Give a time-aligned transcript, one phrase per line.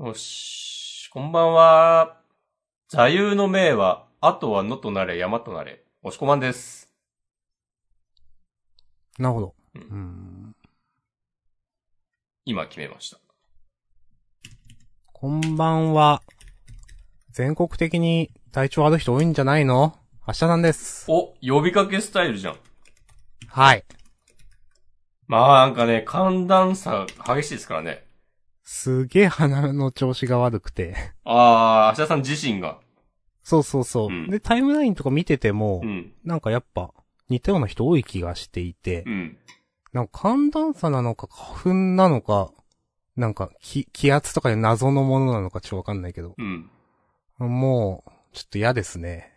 [0.00, 1.08] よし。
[1.10, 2.20] こんばんは。
[2.88, 5.82] 座右の銘は、あとは野となれ山となれ。
[6.04, 6.88] 押しこまんです。
[9.18, 9.54] なるほど。
[9.74, 9.98] ううん
[10.50, 10.56] ん。
[12.44, 13.18] 今決めました。
[15.12, 16.22] こんばんは。
[17.32, 19.98] 全国的に体調悪い人多いんじゃないの？
[20.28, 21.06] 明日なんです。
[21.10, 22.56] お、呼びかけスタイルじゃん。
[23.48, 23.84] はい。
[25.26, 28.06] まあなんかね、寒暖差激しいですからね。
[28.70, 30.94] すげえ鼻の調子が悪くて。
[31.24, 32.78] あー、明日さん自身が。
[33.42, 34.08] そうそうそう。
[34.08, 36.12] うんで、タイムラインとか見てても、うん。
[36.22, 36.92] なんかやっぱ
[37.30, 39.38] 似たような人多い気がしていて、うん。
[39.94, 42.50] なんか寒暖差なのか花粉なのか、
[43.16, 46.70] なんか気気圧とかで謎のものなのかちょっとわかんないけど、うん。
[47.38, 49.32] もう、ちょっと嫌ですね。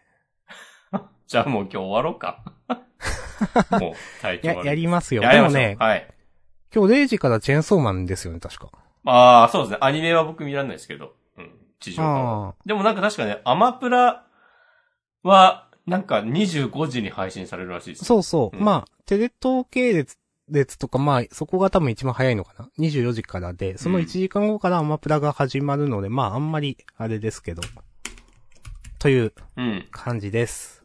[1.28, 2.44] じゃあもう今日終わろうか。
[3.80, 4.68] もう、体調や、悪い。
[4.68, 5.24] やりますよ。
[5.24, 6.14] やりましょうでもね、はい。
[6.76, 8.81] 今日0時からチェーンソーマンですよね、確か。
[9.06, 9.78] あー、そうですね。
[9.82, 11.14] アニメは僕見らんないですけど。
[11.38, 11.52] うん。
[11.80, 12.50] 地上波は。
[12.50, 14.26] あでもなんか確かね、アマプラ
[15.24, 18.06] は、なんか25時に配信されるらしいです。
[18.06, 18.58] そうそう。
[18.58, 20.18] うんまあ、テレ東系列、
[20.50, 27.62] 列とか、まあ、そこが多分一番早いのかな ?24 時からで、その1時間後からアマプラが始まるので、まあ、あんまり、あれですけど。
[29.00, 29.88] といううん。
[29.92, 30.84] 感じです。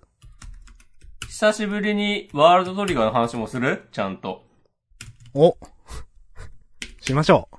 [1.28, 3.88] 久しぶりにワールドトリガーの話もする？
[3.92, 4.46] ちゃんと。
[5.34, 5.58] お
[7.02, 7.56] しましょう。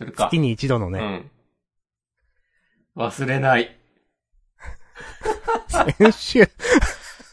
[0.00, 0.28] するか。
[0.30, 1.30] 月に一度のね、
[2.96, 3.02] うん。
[3.02, 3.78] 忘れない。
[5.68, 6.50] 先週、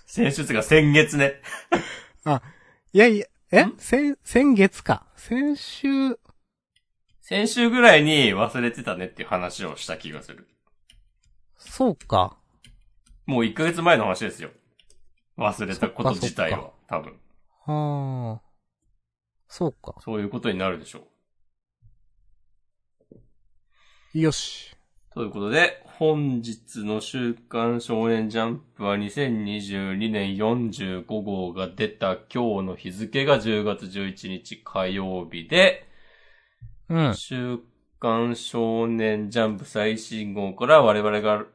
[0.06, 1.42] 先週つうか先月ね。
[2.92, 3.64] いやいや、え？
[3.64, 3.78] ん？
[3.78, 5.08] 先、先月か。
[5.16, 6.20] 先週、
[7.22, 10.50] 先週ぐらいに忘れてたねっていう話をした気がする。
[11.58, 12.36] そうか。
[13.26, 14.50] もう1ヶ月前の話ですよ。
[15.38, 16.72] 忘れたこと自体は。
[16.88, 17.18] 多分。
[17.66, 18.48] はあ。
[19.48, 19.96] そうか。
[20.02, 21.08] そういうことになるでしょう。
[24.22, 24.76] よし。
[25.14, 35.88] ということで、本日の週刊少年ジャンプは2022年45号が出た今日の日付が10月11日火曜日で、
[36.90, 37.14] うん。
[37.14, 37.60] 週
[38.00, 41.46] 刊少年ジャンプ最新号から我々が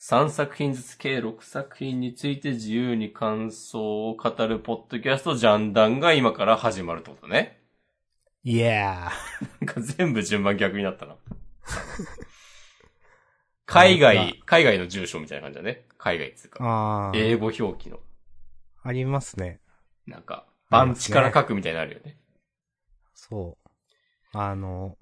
[0.00, 7.60] 3作品ずつ計6作品について自由に感想を語るポッドキャストジャンダンが今から始まるってことね。
[8.42, 9.12] いや
[9.60, 11.14] なんか全部順番逆になったな。
[13.66, 15.86] 海外、海外の住所みたいな感じだね。
[15.96, 16.50] 海外っつうー。
[16.50, 16.64] か。
[16.64, 17.12] ああ。
[17.14, 18.00] 英語表記の。
[18.82, 19.60] ありますね。
[20.06, 22.18] なんか、番地から書くみたいになるよね。
[23.14, 23.70] そう。
[24.32, 24.96] あの、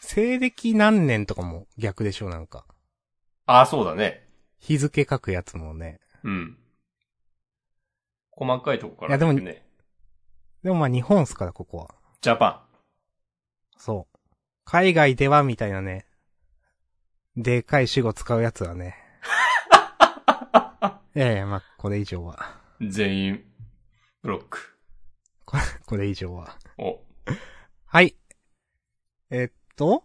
[0.00, 2.66] 西暦何年とかも逆でしょ、なんか。
[3.46, 4.28] ああ、そうだね。
[4.58, 6.00] 日付書くやつもね。
[6.22, 6.58] うん。
[8.30, 9.34] 細かいとこからいやでも。
[9.34, 11.94] でもまあ日本っすから、ここは。
[12.20, 12.66] ジャパ
[13.76, 14.11] そう。
[14.64, 16.06] 海外ではみたいなね。
[17.36, 18.96] でかい死語使うやつはね。
[21.14, 22.38] いやいや、まあ、これ以上は。
[22.80, 22.90] ン。
[22.90, 23.44] 全員、
[24.22, 24.78] ブロック。
[25.44, 26.56] これ、これ以上は。
[26.78, 27.00] お。
[27.84, 28.16] はい。
[29.30, 30.04] えっと、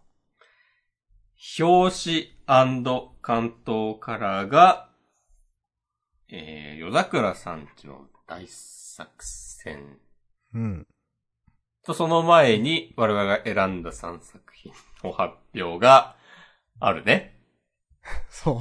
[1.58, 2.36] 表紙
[3.22, 4.90] 関東カラーが、
[6.28, 9.98] えー、夜桜さんちの大作戦。
[10.52, 10.86] うん。
[11.88, 14.72] と、その前に我々が選んだ3作品
[15.02, 16.16] の発表が
[16.80, 17.40] あるね。
[18.28, 18.56] そう。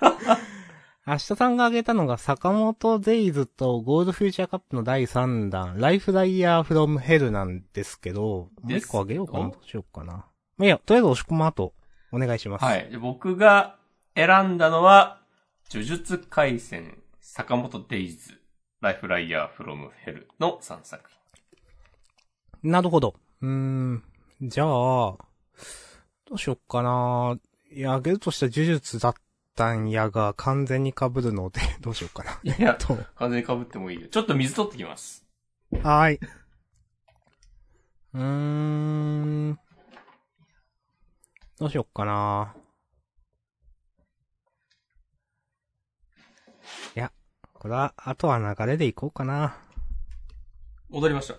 [1.08, 9.50] 明日さんが挙げたのが坂本デイズとゴールドフューチャーカップの第3弾、ライフライヤーフロムヘルなんですけど、もう一個あげようかな。
[9.50, 10.02] どうしようか？
[10.02, 10.12] な。
[10.12, 10.24] ま
[10.62, 11.72] あ、いいや、とりあえず押し込む後、
[12.10, 12.64] お願いします。
[12.64, 12.90] はい。
[12.90, 13.76] で僕が
[14.16, 15.20] 選んだのは、
[15.70, 18.40] 呪術回戦、坂本デイズ、
[18.80, 21.15] ライフライヤーフロムヘルの3作品。
[22.62, 23.14] なるほど。
[23.42, 24.02] うーん。
[24.42, 25.18] じゃあ、ど
[26.32, 27.38] うしよっかな。
[27.70, 29.14] いや、あげるとしたら呪術だっ
[29.54, 32.40] たんやが完全に被るので、 どうしようかな。
[32.42, 32.98] いや、と。
[33.16, 34.08] 完全に被ってもいいよ。
[34.08, 35.24] ちょっと水取ってきます。
[35.82, 36.20] はーい。
[38.14, 39.58] うーん。
[41.58, 42.54] どうしよっかな。
[46.94, 47.12] いや、
[47.52, 49.56] これは、あとは流れでいこうかな。
[50.88, 51.32] 戻りまし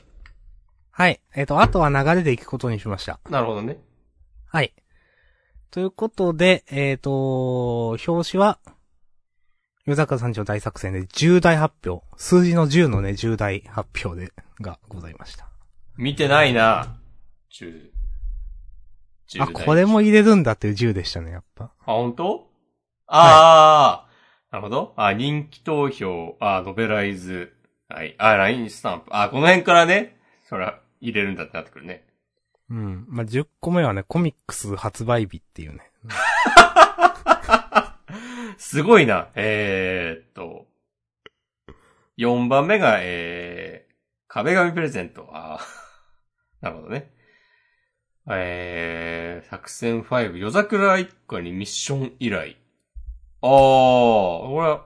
[0.97, 1.21] はい。
[1.35, 3.19] えっ、と、あとは流れでいくことにしました。
[3.23, 3.29] た。
[3.29, 3.77] なるほどね。
[4.47, 4.73] はい。
[5.69, 8.57] ということで、えっ、と、表紙は、
[9.85, 12.03] 夜坂さんちの大作戦で重大発表。
[12.15, 15.47] 数字の10のね、重大発表で、がございました。
[15.97, 16.97] 見てないな。
[17.51, 17.91] 10。
[19.35, 21.65] 10あ、これも入れるんだっていう10でしたね、やっぱ。
[21.65, 22.49] あ、本当？
[23.05, 24.09] ああ、
[24.51, 24.93] なるほど。
[24.97, 27.53] あ、人気投票、あ、ノベライズ、
[27.87, 29.05] はい、あ、ラインスタンプ。
[29.11, 30.17] あ、この辺からね、
[30.49, 32.05] そら、入れるんだってなってくるね。
[32.69, 33.05] うん。
[33.07, 35.91] まあ、10個目はね、コミックス発売日っていうね。
[38.57, 39.29] すごいな。
[39.35, 40.67] えー、っと。
[42.17, 43.93] 4番目が、えー、
[44.27, 45.29] 壁紙プレゼント。
[45.31, 45.63] あー
[46.61, 47.11] なるほどね。
[48.29, 52.55] えー、作戦5、夜桜一家にミッション依頼。
[53.41, 54.85] あー、これは、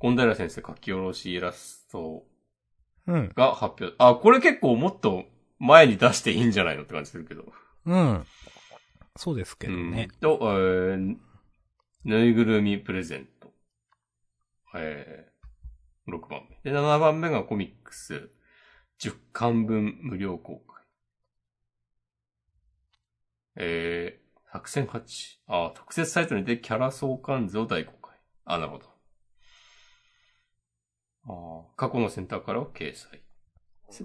[0.00, 2.24] 権平先生書き下ろしイラスト
[3.06, 3.32] うん。
[3.34, 3.94] が発表。
[3.98, 5.24] あ、これ結構もっと
[5.58, 7.52] 前に出していいんじゃないのって感じするけど。
[7.86, 8.26] うん。
[9.16, 10.08] そうですけどね。
[10.10, 11.16] うん、と、えー、
[12.04, 13.52] ぬいぐるみプレゼント。
[14.74, 16.70] えー、6番目。
[16.70, 18.30] で、7番目がコミックス。
[19.00, 20.84] 10巻分無料公開。
[23.56, 25.38] えー、作戦8。
[25.46, 28.16] あ、特設サイトにてキャラ相関図を大公開。
[28.44, 28.93] あ、なるほど。
[31.26, 33.22] あ過去のセンターからを掲載。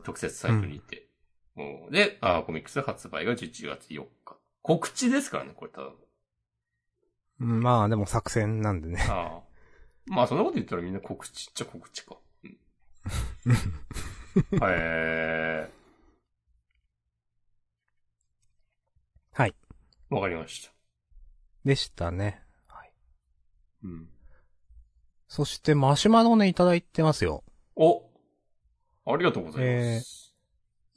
[0.04, 1.08] 特設サイトにて。
[1.58, 4.38] うん、で、あコミックス発売が11月4日。
[4.62, 5.94] 告知ですからね、これただの。
[7.42, 9.06] うんまあ、でも作戦なんでね。
[9.10, 9.44] ああ。
[10.06, 12.18] まあ、そんなこと言ったらみんな告知っちゃ告知か。
[12.44, 12.52] うん、
[14.62, 15.70] へえ。
[19.34, 19.56] はい。
[20.10, 20.74] わかりました。
[21.64, 22.44] でしたね。
[22.68, 22.92] はい。
[23.84, 24.10] うん。
[25.30, 27.44] そして、マシュマロね、いただいてますよ。
[27.76, 28.02] お
[29.06, 30.36] ありがとうございます。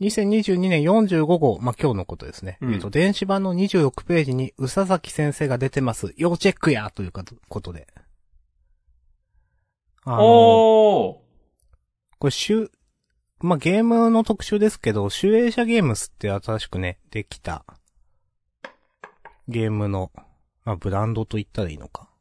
[0.00, 2.56] 2022年45号、まあ、今日のことですね。
[2.62, 6.14] うんえっと、電子版の26ページに、宇佐崎先生が出てます。
[6.16, 7.86] 要チェックやというかことで。
[10.04, 12.70] あの、おーこれ、週、
[13.40, 17.66] まあ、ゲームの特集ですけど、集英社ゲームスって新しくね、できた、
[19.46, 20.10] ゲームの、
[20.64, 22.11] まあ、ブランドと言ったらいいのか。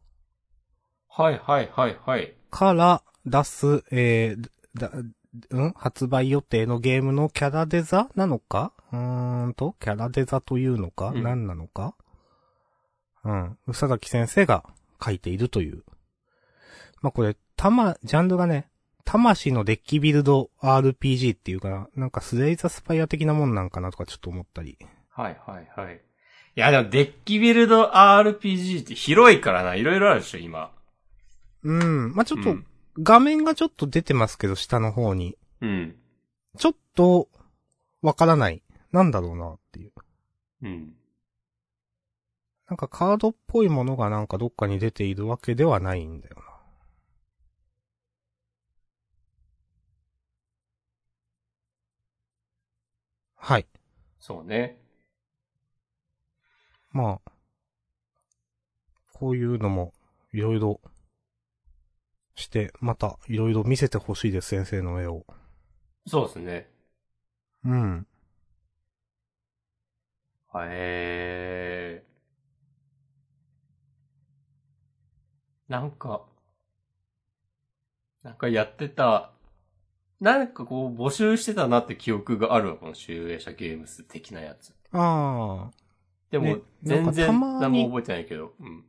[1.13, 2.34] はいはいはいはい。
[2.50, 4.50] から出す、えー、
[4.80, 4.92] だ、
[5.50, 5.74] うん？
[5.74, 8.72] 発売予定のゲームのキャラデザなのか？
[8.92, 11.96] うーんと、キャラデザというのか、うん何なのか？
[13.24, 13.58] うん。
[13.68, 14.63] 宇佐崎先生が
[15.04, 15.84] 書いているという。
[17.02, 18.69] まあ、これ、たま、ジャンルがね、
[19.04, 24.78] 魂のデッキビルド RPG っていうか、なんかスレイザスパイア的なもんなんかなとかちょっと思ったり。
[25.10, 26.02] はいはいはい。
[26.56, 30.72] いやでもデッキビルド RPG って広いからな、いろいろあるでしょ、今。
[31.63, 32.13] うん。
[32.13, 32.66] まあ、ちょっとうん、
[33.00, 35.38] 画面がちょっと出てますけど、下の方に。
[35.62, 35.96] うん。
[36.58, 37.30] ちょっと、
[38.02, 38.63] わからない。
[38.92, 39.92] なんだろうなっていう。
[40.63, 40.96] うん。
[42.68, 46.44] なんかカードっぽいものがなんかどっかに出ているわけではないんだよな。
[53.36, 53.68] はい。
[54.19, 54.80] そうね。
[56.92, 57.31] まあ。
[59.13, 59.94] こういうのも、
[60.34, 60.81] いろいろ、
[62.41, 65.25] して、また、いろいろ見せてほしいです、先生の絵を。
[66.07, 66.69] そうですね。
[67.63, 68.07] うん。
[70.53, 72.03] へえ。
[75.69, 76.25] なんか、
[78.23, 79.31] なんかやってた、
[80.19, 84.73] なんかこう募集してたなって記憶があるわ、この集英社ゲームス的なやつ。
[84.91, 85.71] ああ。
[86.29, 88.83] でも、ね全然たまに何も覚えてないけど、うん。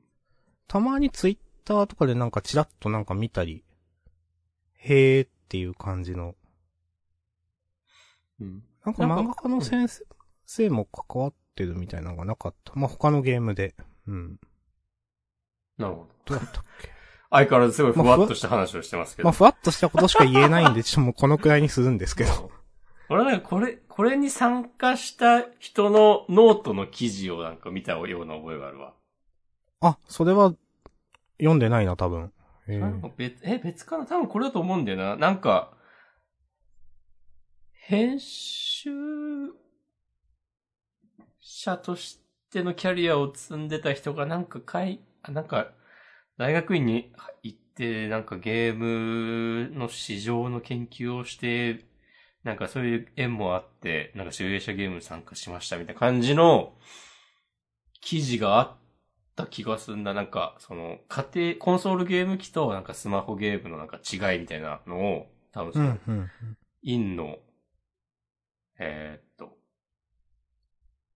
[0.66, 3.64] たまにツイッターとかでなんかチラッとなんか見たり、
[4.78, 6.34] へーっていう感じの。
[8.40, 8.62] うん。
[8.84, 9.88] なんか漫画家の先
[10.46, 12.72] 生も関わってるみたいなのがなかった。
[12.74, 13.74] まあ、他のゲームで。
[14.06, 14.40] うん。
[15.78, 16.34] なるほど。
[16.34, 16.90] どうやったっけ？
[17.30, 19.26] 相変わらずすごいふわっとした話をしてますけど。
[19.26, 22.50] まあ、ふわっとしたことしか言えないんで、ちょっともうこのくらいにするんですけど。
[23.08, 28.94] 俺なんかこれ、これに参加した人のノートの記事をなんか見たような覚えがあるわ。
[29.80, 30.54] あ、それは、
[31.42, 32.32] 読んでないな、多分。
[32.68, 34.06] へー別、え、別かな？
[34.06, 35.16] 多分これだと思うんだよな。
[35.16, 35.76] なんか、
[37.72, 38.90] 編集
[41.40, 42.20] 者とし
[42.52, 45.72] てのキャリアを積んでた人がなんかかい、あなんか、
[46.38, 51.84] 大学院に行って、なんかゲームの市場の研究をして、
[52.44, 56.74] なんかそういう縁もあって、なんか集英社ゲームに参加しましたみたいな感じの
[58.00, 58.76] 記事があっ
[59.34, 60.14] た気がするんだ。
[60.14, 66.30] なんか、その、家庭、コンソールゲーム機となんかスマホゲームのなんか違いみたいなのを、多分うそのん、、うん。
[66.82, 67.38] インの、
[68.78, 69.56] えーっと、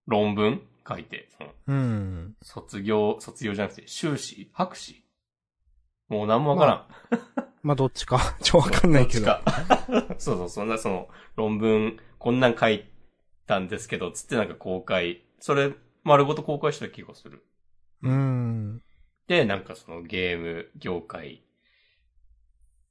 [0.07, 2.37] 論文書いて、その、うん。
[2.43, 5.03] 卒業、卒業じゃなくて、修士博士？
[6.09, 6.87] もう何もわからん。
[7.63, 9.27] まあ、どっちか、 ちょ、わかんないけど。
[9.27, 12.87] どっちか そうそう、そんなその、論文、こんなん書い
[13.47, 15.73] たんですけど、つってなんか公開、それ、
[16.05, 17.45] 丸ごと公開した気がする。
[18.03, 18.83] うん。
[19.26, 21.43] で、なんかそのゲーム業界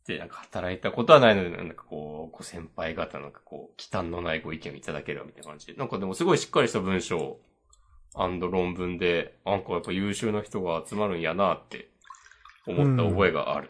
[0.08, 5.74] で、なんか働いたことはないので、なんかこう、ご先輩方なんかこう、忌憚のないご意見をいただければみたいな感じで。
[5.74, 7.40] なんかでもすごいしっかりした文章
[8.16, 11.90] 論文で、なんかやっぱ優秀な人が集まるんやなって
[12.68, 13.70] 思った覚えがある。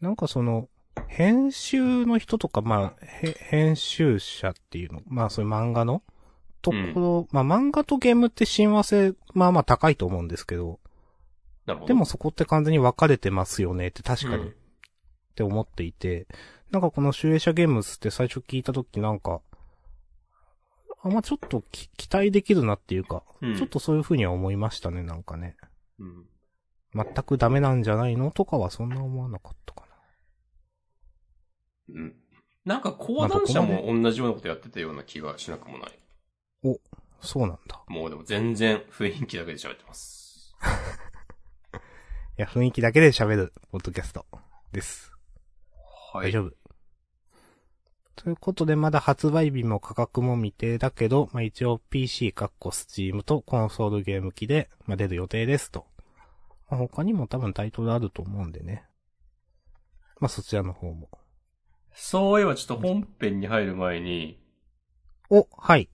[0.00, 0.68] なんかその、
[1.08, 6.02] 編集の人とか、まあ、へ編集者っていうの、まあそういう漫画の
[6.72, 10.80] ところ、まあ漫画とゲームって親和性、まあまあ高いと思うんですけど、
[11.66, 11.88] なるほど。
[11.88, 14.54] でもそこって完全に分かれてますよねって確かに、うん
[15.34, 16.28] って思っていて、
[16.70, 19.40] なんかこの集英社ゲームズって最初聞いたときなんか、
[21.02, 25.56] あ、まあちょっとき期待できるなっていうか、うんちょっとそういう風には思いましたね、なんかね。
[25.98, 26.24] うん。
[26.94, 29.86] 全くダメなんじゃないのとかはそんな思わなかったかな。
[31.96, 32.14] うん。
[32.64, 35.98] なんか講談社も同じようなことやってたような気がしなくもない。
[37.20, 37.82] そうなんだ。
[37.88, 40.54] もうでも全然雰囲気だけで喋ってます。
[42.38, 44.26] いや、雰囲気だけで喋る、ポッドキャスト
[44.72, 45.12] です。
[46.12, 46.28] はい。
[46.28, 46.52] 大丈夫。
[48.16, 55.86] ということで、まだ発売日も価格も未定だけど、まあ、一応 PC かっこ Steam とコンソールゲーム機で、まあ、出る予定ですと。
[56.70, 58.84] まあ、他にも多分タイトルあると思うんでね。
[60.20, 61.10] まあ、そちらの方も。
[61.92, 64.40] そういえばちょっと本編に入る前に、
[65.30, 65.88] お、はい。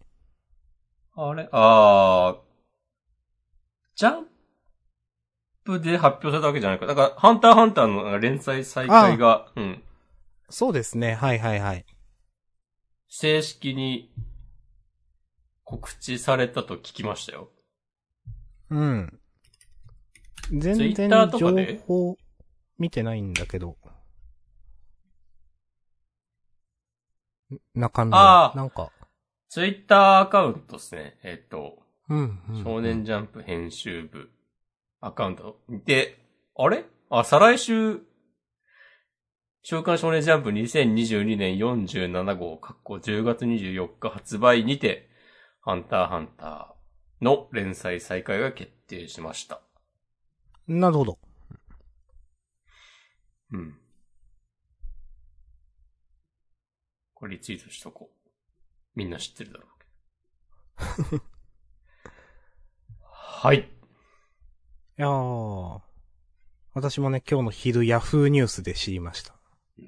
[1.28, 1.48] あれ？
[1.52, 2.38] あー、
[3.94, 4.26] ジャン
[5.64, 6.86] プで発表されたわけじゃないか。
[6.86, 9.82] だから、ハンターハンターの連載再開が、うん、
[10.48, 11.14] そうですね。
[11.14, 11.84] はいはいはい。
[13.08, 14.10] 正式に
[15.64, 17.50] 告知されたと聞きましたよ。
[18.70, 19.20] うん。
[20.50, 21.54] 全然情
[21.86, 22.16] 報
[22.78, 23.76] 見てないんだけど。
[27.52, 28.90] ん中身なんか、
[29.50, 31.18] ツイッターアカウントですね。
[31.24, 32.62] えっ、と、うん、うん。
[32.62, 34.30] 少年ジャンプ編集部
[35.00, 36.24] アカウントで、
[36.56, 36.84] あれ？
[37.10, 38.00] あ、再来週、
[39.62, 45.10] 週刊少年ジャンプ2022年47号、かっこ10月24日発売にて、
[45.62, 49.60] ハンターハンターの連載再開が決定しました。
[50.68, 51.18] なるほど。
[53.52, 53.76] うん。
[57.14, 58.19] これリツイートしとこう。
[59.00, 61.24] みんな知ってるだろうけど。
[63.00, 63.60] はい。
[63.60, 63.62] い
[64.98, 65.80] やー。
[66.74, 69.34] 私もね、今日の昼ヤフーニュースで知りました。
[69.78, 69.84] うん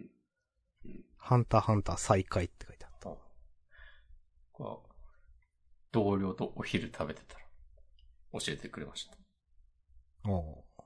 [0.87, 3.11] うんハンターハンター再開って書いてあった。
[4.50, 4.92] こう
[5.92, 7.45] 同僚とお昼食べてたら、
[8.40, 10.31] 教えてくれました。
[10.31, 10.83] おー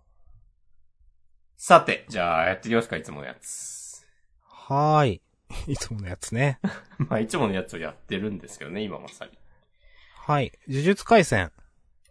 [1.56, 4.04] さて、じゃあやっていきますか、いつものやつ。
[4.42, 5.25] はーい。
[5.66, 6.58] いつものやつね。
[6.98, 9.32] まあ、いつものやつをやってるんですけどね、今まさに。
[10.14, 10.52] はい。
[10.68, 11.52] 呪術回戦。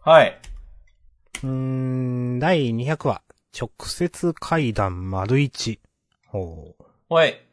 [0.00, 0.40] はい。
[1.42, 3.22] うーん、第200話。
[3.58, 5.80] 直接階段丸一。
[6.26, 7.14] ほう。
[7.14, 7.46] はい。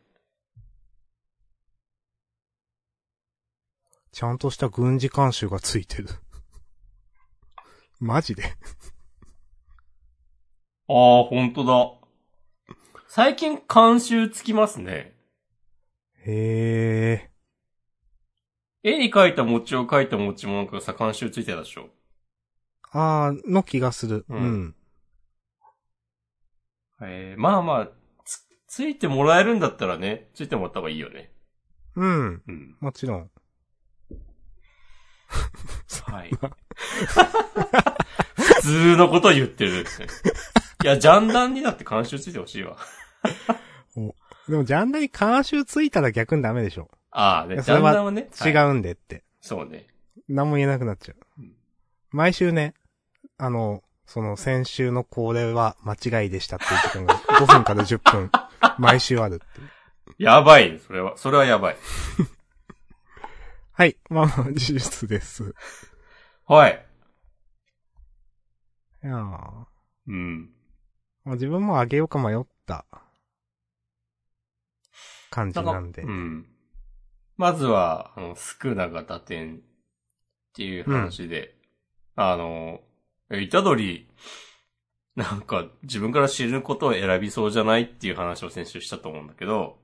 [4.11, 6.09] ちゃんとした軍事監修がついてる。
[7.99, 8.43] マジで？
[8.43, 8.51] あ
[10.93, 11.93] あ、ほんとだ。
[13.07, 15.12] 最近監修つきますね。
[16.25, 17.31] へえ。
[18.83, 21.89] 絵に描いた餅を描いた餅もなんかさ、監修ついてたでしょ？
[22.91, 24.25] あー、の気がする。
[24.29, 24.75] ううんん。
[27.01, 27.87] えー、まあまあ、
[28.23, 31.31] つ、ついてもらえるんだったらね、ついてもらった方がいいよね。
[31.95, 32.43] うん。
[32.47, 32.77] うん。
[32.79, 33.31] もちろん。
[36.05, 36.29] はい。
[38.35, 39.85] 普通のこと言ってる。
[40.83, 42.77] いや、ジャンダンにだって監修ついてほしいわ。
[44.47, 46.89] でも、ジャンダに監修ついたら逆にダメでしょ。
[47.11, 48.29] ああ、ね、ジャいやそれはンダンはね。
[48.45, 49.23] 違はいうんでって。
[49.41, 49.87] そうね。
[50.27, 51.53] 何も言えなくなっちゃううん。
[52.11, 52.73] 毎週ね、
[53.37, 58.31] あの、その先週のこれは間違いでしたっていう時間が5分から10分、
[58.77, 59.69] 毎週あるっていう。
[60.17, 61.17] やばいね、それは。
[61.17, 61.77] それはやばい。
[63.71, 63.97] はい。
[64.09, 65.55] まあまあ、呪術です。
[66.45, 66.85] はい。
[69.03, 69.17] いや
[70.07, 70.49] うん。
[71.25, 72.85] あ自分もあげようか迷った
[75.33, 76.03] 感じなんで。
[76.03, 76.45] うん。
[77.37, 79.59] まずは、あの、スクナが打点っ
[80.53, 81.55] ていう話で、
[82.15, 82.81] あの、
[83.31, 84.07] え、イタドリ、
[85.15, 89.79] なんか自分から知ることを選びそうじゃないっていう話を先週したと思うんだけど、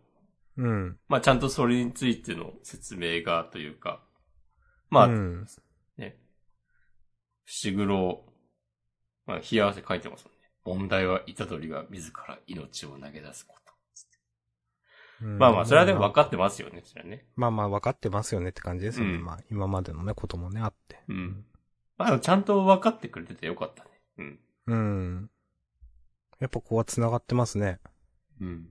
[0.58, 0.98] うん。
[1.08, 4.04] まあちゃんとそれについての説明がというか、
[4.92, 5.46] まあ、うん。
[5.98, 6.20] ね、
[7.46, 8.24] 伏黒、
[9.26, 10.40] まあ、冷や汗書いてますもんね。
[10.80, 13.59] 問題はイタドリが自ら命を投げ出すこと。
[15.22, 17.26] まあまあ、それはでも分かってますよね、それはね。
[17.36, 19.16] まあまあ分かってますよねって感じですよね。
[19.16, 21.00] うんまあ今までのね、こともね、あって。
[21.10, 21.46] うん。
[21.98, 23.90] まあ、ちゃんと分かってくれててよかったね。
[24.18, 24.40] うん。
[24.68, 25.30] うん。
[26.40, 27.80] やっぱここは繋がってますね。
[28.40, 28.70] うん。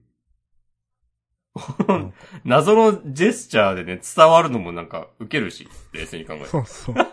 [1.87, 6.45] なんか 謎のジェスチャーでね、伝わるのもなんかウケるし、冷静に考えて。
[6.45, 6.95] そうそう。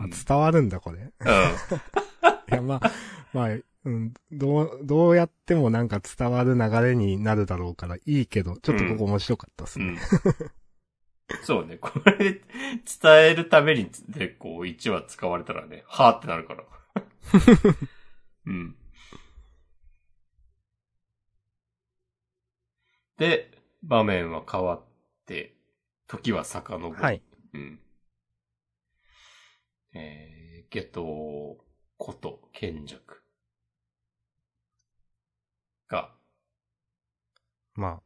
[0.00, 1.00] あ伝わるんだ、これ。
[1.00, 1.08] うん。
[2.50, 2.92] いや、まあ、
[3.32, 3.48] まあ、
[3.88, 9.86] うん、どう、どうやってもなんか伝わる流れになるだろうからいいけど、ちょっとここ面白かったですね。
[9.86, 9.98] うん。
[11.42, 12.42] そうね、 これ、伝
[13.30, 16.64] えるために、で、こう、1話使われたらね、はーってなるから。
[18.44, 18.76] うん。
[23.16, 24.84] で、場面は変わっ
[25.24, 25.56] て、
[26.08, 26.94] 時は遡る。
[26.94, 27.22] はい。
[27.54, 27.80] うん。
[29.94, 31.58] えー、ゲト
[31.96, 33.27] こと賢弱
[35.88, 36.14] が、
[37.74, 38.02] まあ、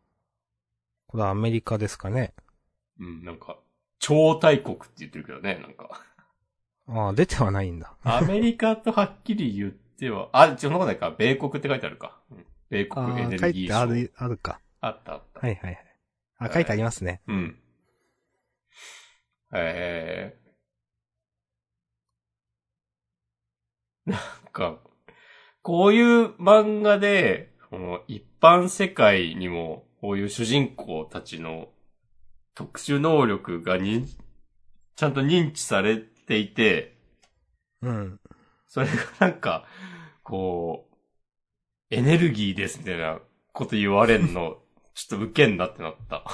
[1.06, 2.34] これはアメリカですかね。
[3.00, 3.58] うん、なんか、
[3.98, 6.00] 超大国って言ってるけどね、なんか。
[6.86, 7.96] ああ、出てはないんだ。
[8.02, 12.20] アメリカとはっきり言っては、あ、そんなことないか、米国って書いてあるか。
[12.30, 13.68] うん、米あ国エあ、書ネルギー省。
[13.68, 14.60] いてある、あるか。
[14.80, 15.40] あったあった。
[15.40, 15.98] はいはいはい。
[16.38, 17.22] あ、書いてありますね。
[17.28, 17.58] うん。
[19.52, 24.20] えー、なん
[24.52, 24.78] か、
[25.62, 31.70] こういう漫画で、この一般世界にも、こういう主人公たちの
[32.54, 34.06] 特殊能力がに、
[34.94, 36.98] ちゃんと認知されていて、
[37.80, 38.20] うん。
[38.68, 39.64] それがなんか、
[40.22, 43.20] こう、エネルギーですみたいな
[43.54, 44.58] こと言われんの、
[44.92, 46.24] ちょっとウケんなってなった。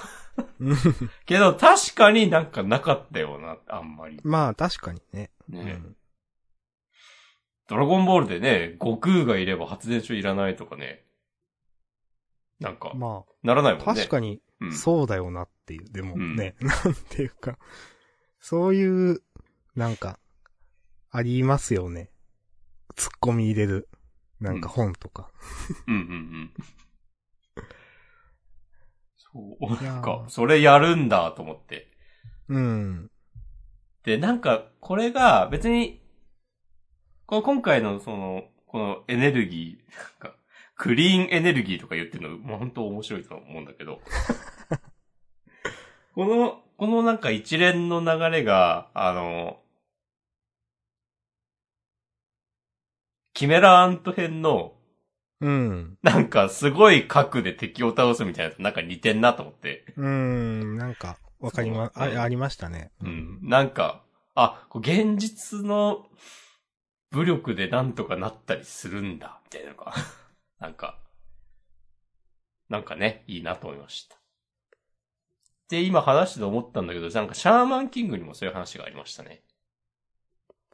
[1.24, 4.18] けど確かになんかなかったよな、あんまり。
[4.24, 5.30] まあ、確かにね。
[5.48, 5.96] ね、うん。
[7.68, 11.04] ドラゴンボールでね、悟空がいれば発電所いらないとかね。
[12.60, 13.84] なんか、まあ、ならないもんね。
[13.84, 15.92] 確かに、うん、そうだよなっていう。
[15.92, 17.58] でもうんね、なんていうか、
[18.40, 19.22] そういう、
[19.76, 20.18] なんか、
[21.10, 22.10] ありますよね。
[22.96, 23.88] 突っ込み入れる、
[24.40, 25.30] なんか本とか。
[25.86, 26.52] うんうんうん。
[29.16, 31.92] そう、いやーなんか、それやるんだと思って。
[32.48, 33.10] うん。
[34.02, 36.02] で、なんか、これが別に、
[37.26, 40.37] この今回のその、このエネルギー、なんか、
[40.78, 44.00] クリーンエネルギーとか言ってるの、もう本当面白いと思うんだけど。
[46.14, 49.60] この、このなんか一連の流れが、あの、
[53.34, 54.76] キメラアント編の、
[55.40, 55.98] うん。
[56.02, 59.84] なんかすごい核で敵を倒すみたいななんか似てんなと思って。
[59.96, 62.92] うん、なんか、わかりま、あ、ありましたね。
[63.02, 63.08] う。
[63.08, 63.40] ん。
[63.42, 64.04] なんか、
[64.36, 66.06] あ、現実の
[67.10, 69.92] 武力でなんとかなったりするんだ、みたいなのが、
[70.60, 70.98] なんか、
[72.68, 74.16] なんかね、いいなと思いました。
[75.68, 79.42] で、今話してて思ったんだけど、なんかシャーマンキングにもそういう話がありましたね。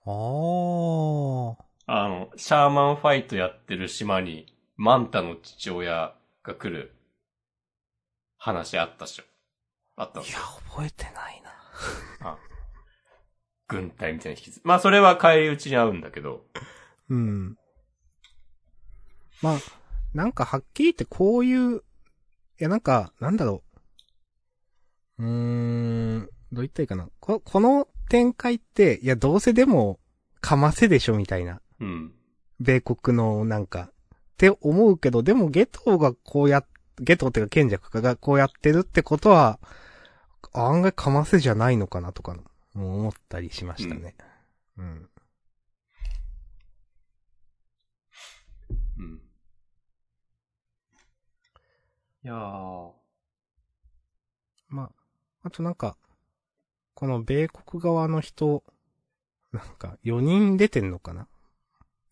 [0.07, 1.57] あー。
[1.87, 6.95] あの、シャーマンファイトやってる島に、マンタの父親が来る
[8.39, 9.25] 話あったっしょ。
[9.97, 12.31] あったのいや、覚えてないな。
[12.31, 12.39] あ
[13.69, 16.45] 軍隊みたいな引きずまあ、それは帰り討ちに合うんだけど。
[17.09, 17.57] うん。
[19.45, 19.59] まあ、
[20.15, 21.81] なんかはっきり言ってこういう、い
[22.61, 23.63] やなんか、なんだろ
[25.19, 25.23] う。
[25.23, 27.11] うーん、どう言ったらいいかな。
[27.21, 30.01] ここの展開って、いやどうせでも、
[30.41, 31.61] かませでしょみたいな。
[31.79, 32.15] うん。
[32.59, 36.67] 米国のなんか、って思うけど、でもゲトウがこうやっ、
[37.01, 39.59] ゲトウっていうか賢者がこうやってるってことは、
[40.55, 42.35] 案外かませじゃないのかなとか
[42.75, 44.15] 思ったりしましたね。
[44.79, 44.87] うん。
[44.87, 45.09] うん。
[52.25, 52.91] いやー。
[54.69, 54.91] まあ、
[55.43, 55.99] あとなんか、
[56.95, 58.65] この米国側の人、
[59.53, 61.29] なんか4人出てんのかな？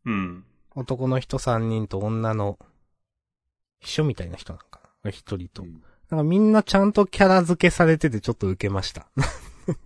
[0.04, 0.44] うん。
[0.74, 2.58] 男の人3人と女の
[3.80, 5.10] 秘書みたいな人なのかな？
[5.10, 5.64] 一人と。
[6.10, 9.08] なんかみんなちゃんとキャラ付けされててちょっと受けました。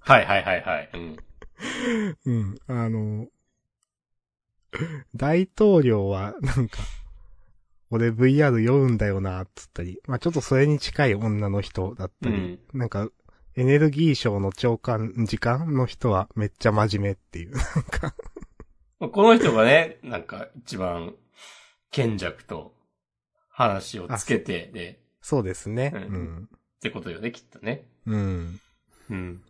[0.00, 0.90] はいはいはいはい。
[0.92, 1.16] うん。
[2.26, 2.58] うん。
[2.66, 3.28] あの、
[5.14, 6.78] 大統領は、なんか、
[7.90, 10.01] 俺 VR 読むんだよな、つったり。
[10.07, 12.61] まあちょっとそれに近い女の人だったり。
[12.72, 13.09] なんか、
[13.55, 17.53] エネルギー省の長官、時間の人はめっちゃ真面目っていう。
[19.01, 21.14] なんか、この人がね、なんか一番、
[21.90, 22.75] 賢弱と
[23.49, 25.92] 話をつけて、で、そうですね。
[25.94, 26.03] ううん
[26.42, 26.49] ん。
[26.53, 27.88] ってことよね、きっとね。
[28.07, 28.61] うん。
[29.11, 29.42] うん。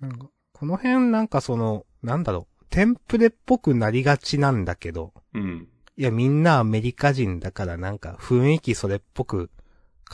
[0.00, 5.68] なんか、この辺なんかその、なんだろう、テンプレっぽくなりがちなんだけど、うん。
[5.98, 9.50] いやみんなアメリカ人だからなんか雰囲気それっぽく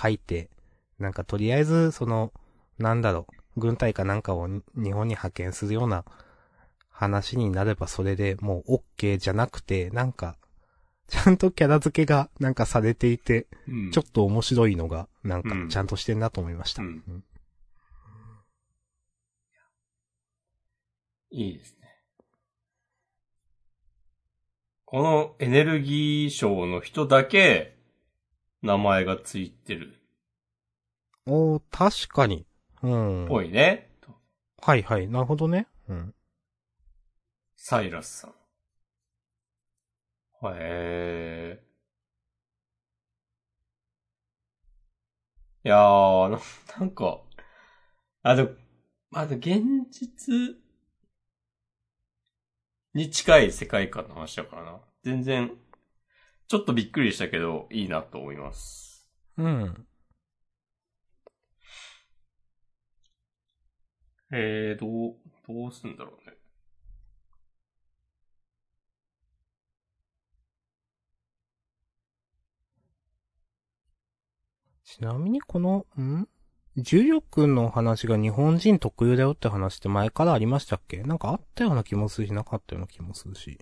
[0.01, 0.49] 書いて、
[0.99, 2.33] なんかとりあえずその、
[2.79, 6.05] なんだろう、軍隊かなんかを日本に派遣するような
[6.89, 10.37] 話になればそれでもう OK じゃなくて、なんか、
[11.09, 13.91] ちゃんとキャラ付けがなんかされていて、うん。
[13.91, 16.83] ちょっと面白いのが、なんかちゃんとしてんなと思いました。
[16.83, 17.25] うんうん
[21.35, 21.82] いいですね。
[24.93, 27.79] このエネルギー賞の人だけ、
[28.61, 29.95] 名前がついてる
[31.25, 32.45] おー、確かに。
[32.83, 33.25] うん。
[33.25, 33.91] っぽいね。
[34.61, 35.09] はいはい。
[35.09, 35.67] なるほどね。
[35.89, 36.15] うん。
[37.57, 38.33] サイラスさん。
[40.49, 41.63] へえ。
[45.65, 46.39] いやー、な
[46.79, 47.23] なんか、
[48.23, 48.51] あ、でも、
[49.15, 50.62] あ、でも現実
[52.95, 54.81] に近い世界観の話だからな。
[55.03, 55.51] 全然、
[56.49, 59.09] ちょっとびっくりしたけど、いいなと思います。
[59.39, 59.87] うん。
[64.33, 66.37] えー、どう、どうすんだろうね。
[74.85, 76.29] ちなみにこの、ん？
[76.77, 81.03] 重力の話が日本人特有だよって話って前からありましたっけ？
[81.03, 83.59] なんかあったような気もするし、なかったような気もするし。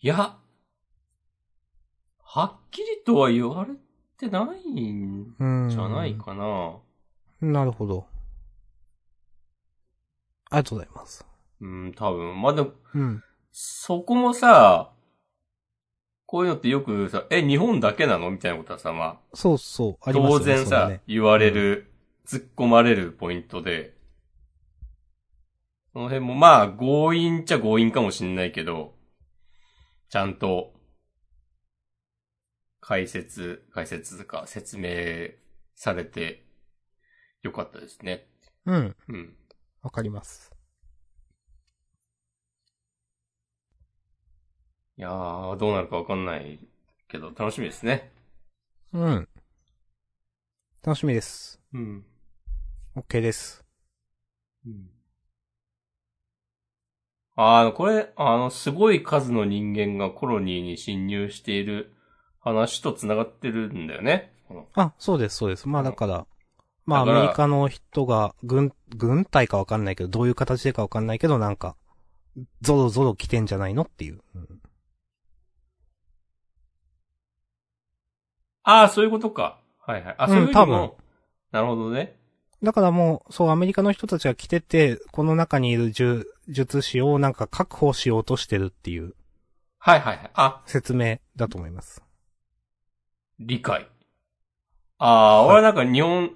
[0.00, 0.36] いや、
[2.22, 3.74] はっきりとは言われ
[4.16, 5.68] てないんうん。
[5.70, 6.76] じゃないかな。
[7.40, 8.06] なるほど。
[10.50, 11.26] ありがとうございます。
[11.60, 12.40] うん、多分。
[12.40, 13.22] まあ、でも、うん。
[13.50, 14.92] そこもさ、
[16.26, 18.32] こういうのってよくさ、え、日本だけなの？
[18.32, 20.38] みたいなことはさ、まそうそう、あ、ありますよね。
[20.38, 21.92] 当然さ、ね言われる、
[22.26, 23.94] 突っ込まれるポイントで、
[25.92, 28.94] その辺もまあ、強引っちゃ強引かもしんないけど、
[30.10, 30.74] ちゃんと、
[32.80, 35.30] 解説、解説とか説明
[35.74, 36.44] されて、
[37.42, 38.26] よかったですね。
[38.64, 38.96] うん。
[39.08, 39.36] うん。
[39.82, 40.55] わかります。
[44.98, 46.58] いやー、どうなるかわかんない
[47.08, 48.10] けど、楽しみですね。
[48.94, 49.28] うん。
[50.82, 51.60] 楽しみです。
[51.74, 52.04] うん。
[52.96, 53.62] OK です。
[54.64, 54.88] うん。
[57.34, 61.92] あの、これ、あの、すごい数の人間がコロニーに侵入している
[62.40, 64.32] 話と繋がってるんだよね。
[64.48, 65.68] このあ、そうです、そうです。
[65.68, 66.26] まあだから、
[66.86, 71.76] まあアだからメリカの人が、軍、軍隊かわかんないけど、どういう形でかわかんないけど、なんか、
[72.62, 74.22] ゾロゾロ来てんじゃないのっていう。
[74.34, 74.60] うん
[78.68, 79.60] ああ、そういうことか。
[79.78, 80.14] はいはい。
[80.18, 80.98] あ、うんそういう意味多も、
[81.52, 82.16] なるほどね。
[82.62, 89.14] だからもう、そう、アメリカの人たちが来てて、この中にいる術、術師をなんか確保しようとしてるっていう
[89.78, 90.30] はいはいはい。
[90.34, 92.02] あ、説明だと思います。
[93.38, 93.86] 理解。
[94.98, 96.32] ああ、はい俺はなんか日本、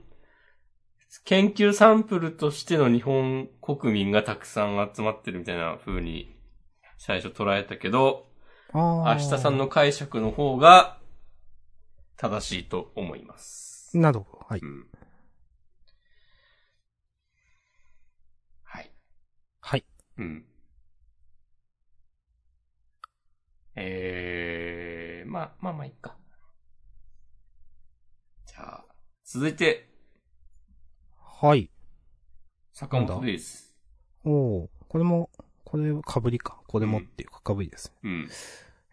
[1.25, 6.37] 研究サンプルとしての日本国民がたくさん集まってるみたいな風に
[6.97, 8.29] 最初捉えたけど、
[8.73, 9.15] ああ。
[9.17, 11.00] 明日さんの解釈の方が
[12.21, 13.97] 正しいと思います。
[13.97, 14.27] など。
[14.47, 14.61] はい。
[14.61, 14.87] うん。
[18.63, 18.91] はい。
[19.63, 19.85] はい。
[20.19, 20.45] うん。
[23.75, 26.15] えー、まあ、まあまあいいか。
[28.45, 28.85] じゃあ、
[29.25, 29.89] 続いて、
[31.23, 31.71] はい。
[32.75, 33.75] 坂本です。
[34.25, 35.31] おーこれも、
[35.65, 36.61] これ、かぶりか。
[36.67, 37.95] これもっていうか、かぶりですね。
[38.05, 38.29] うん。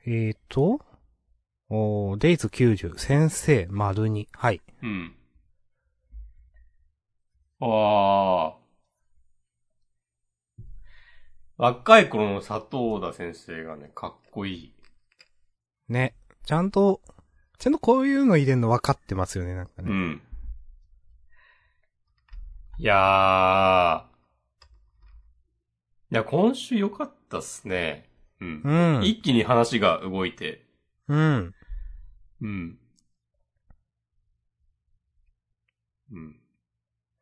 [0.06, 0.80] えーと、
[1.70, 4.30] おーデイズ90、先生、丸に。
[4.32, 4.62] はい。
[4.82, 5.16] うん。
[7.60, 8.58] ああ。
[11.58, 14.74] 若い頃の佐藤田先生がね、かっこいい。
[15.90, 16.16] ね。
[16.46, 17.02] ちゃんと、
[17.58, 19.90] ちゃんとこういうの入れるの分かってますよね、なんかね。
[19.90, 20.22] うん。
[22.78, 26.14] いやー。
[26.14, 28.10] いや、今週良かったっすね。
[28.40, 28.62] うん。
[28.64, 29.04] うん。
[29.04, 30.66] 一気に話が動いて。
[31.10, 31.54] うん。
[32.42, 32.78] うん。
[36.12, 36.40] うん。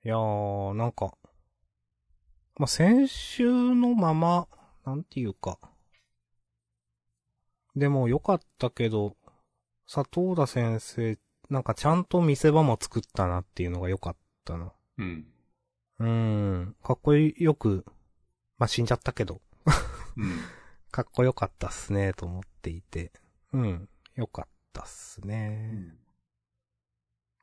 [0.04, 1.18] いやー、なんか、
[2.58, 4.48] まあ、先週のまま、
[4.86, 5.60] なんていうか。
[7.76, 9.16] でも良かったけど、
[9.92, 11.18] 佐藤田先生、
[11.50, 14.72] なんかちゃんと見せ場も作ったなっていうのが良かったな。
[14.98, 15.26] うん。
[16.00, 16.76] うーん。
[16.84, 17.86] かっこよく、
[18.58, 19.42] まあ、死んじゃったけど、
[20.18, 20.40] うん。
[20.92, 23.12] かっこよかったっすね、と思っていて。
[23.54, 23.90] うん。
[24.16, 25.96] よかったっすね。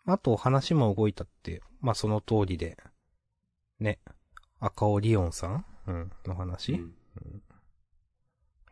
[0.05, 2.77] あと話も動いたって、まあ、その通りで、
[3.81, 3.99] ね。
[4.61, 5.65] 赤尾リオンさん？
[5.87, 6.13] うん。
[6.27, 6.95] の話、うん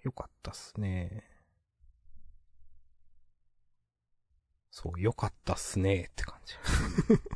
[0.03, 1.25] よかったっすね。
[4.71, 6.55] そう、よかったっすねって感じ。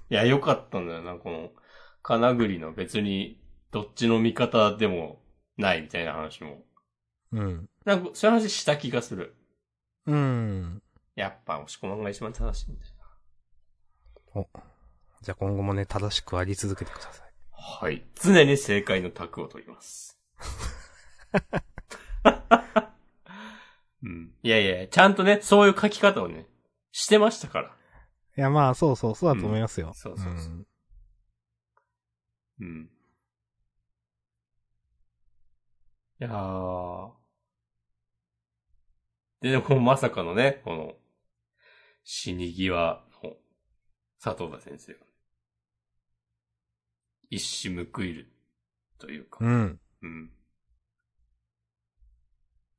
[0.08, 1.50] いや、良かったんだよな、この、
[2.02, 5.20] 金栗の別に、どっちの味方でも
[5.58, 6.62] ないみたいな話も。
[7.32, 7.68] うん。
[7.84, 9.36] なんか、そういう話した気がする。
[10.06, 10.82] うん。
[11.14, 12.94] やっぱ、押し込まんが一番正しいみたいな。
[15.22, 17.32] じゃあ今後もね、正しくあり続けてください。
[17.50, 18.04] はい。
[18.14, 20.20] 常に正解の卓を取ります。
[24.02, 24.34] うん。
[24.42, 26.46] いやいや、ちゃんとね、そういう書き方をね、
[26.92, 27.74] してましたから。
[28.36, 29.90] いや、まあ、そうそう、そうだと思いますよ。
[29.90, 30.66] んそうそうそうん
[32.60, 32.90] うん。
[36.20, 37.10] いやー。
[39.40, 40.94] で、でもまさかのね、この、
[42.04, 43.36] 死に際の
[44.22, 44.98] 佐藤田先生が、
[47.30, 48.30] 一矢報いる
[48.98, 49.80] というか、うん。
[50.02, 50.30] うん。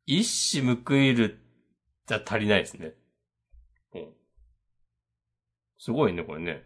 [0.05, 1.39] 一矢報いる
[2.07, 2.93] じゃ足りないですね。
[3.95, 4.07] うん。
[5.79, 6.63] すごいね、これね。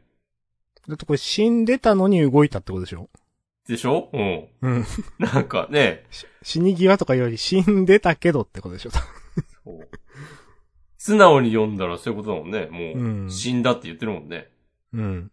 [0.88, 3.10] だってこれ死んでたのに動いたってことでしょ？
[3.68, 4.10] でしょ？
[4.14, 4.50] うん。
[4.62, 4.86] うん。
[5.18, 6.06] なんかね、
[6.42, 8.92] 死に際とかより死んでたけどってことでしょ？
[8.92, 9.00] そ
[9.68, 9.90] う
[11.00, 12.68] 素直に読んだらそういうことだもんね。
[12.68, 14.52] もう、うん死んだって言ってるもんね。
[14.94, 15.32] うん。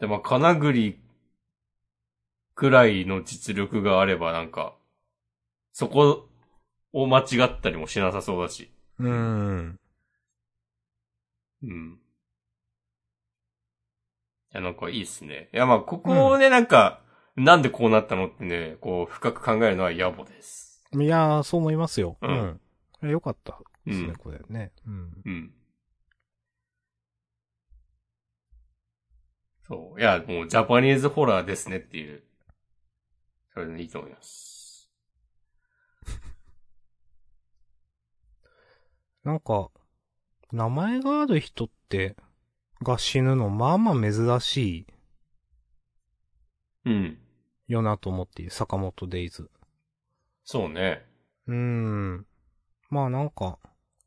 [0.00, 0.98] で、まあ、金栗
[2.54, 4.74] くらいの実力があればなんか、
[5.72, 6.28] そこ
[6.94, 8.70] を間違ったりもしなさそうだし。
[8.98, 9.78] うん。
[11.62, 11.98] うん。
[14.54, 15.50] いや、なんかいいっすね。
[15.52, 17.02] いや、まあ、ここをね、なんか、
[17.36, 20.82] なんでこうなったのってね、こう、深く考えるのは野暮です。
[20.94, 22.16] いやー、そう思いますよ。
[22.22, 22.60] ううん
[23.02, 23.06] ん。
[23.06, 24.72] いやよかったですね、うんこれね。
[24.86, 25.22] うん。
[25.24, 25.54] うん。
[29.68, 30.00] そう。
[30.00, 32.22] いや、もう、ジャパニーズホラーですねっていう。
[33.52, 34.90] それでいいと思います。
[39.24, 39.70] なんか、
[40.52, 42.16] 名前がある人って、
[42.82, 44.86] が死ぬの、まあまあ珍し
[46.86, 47.18] うん。
[47.68, 49.50] いよなと思っている、坂本デイズ。
[50.44, 51.04] そうね。
[51.46, 52.26] うーん。
[52.90, 53.58] まあなんか、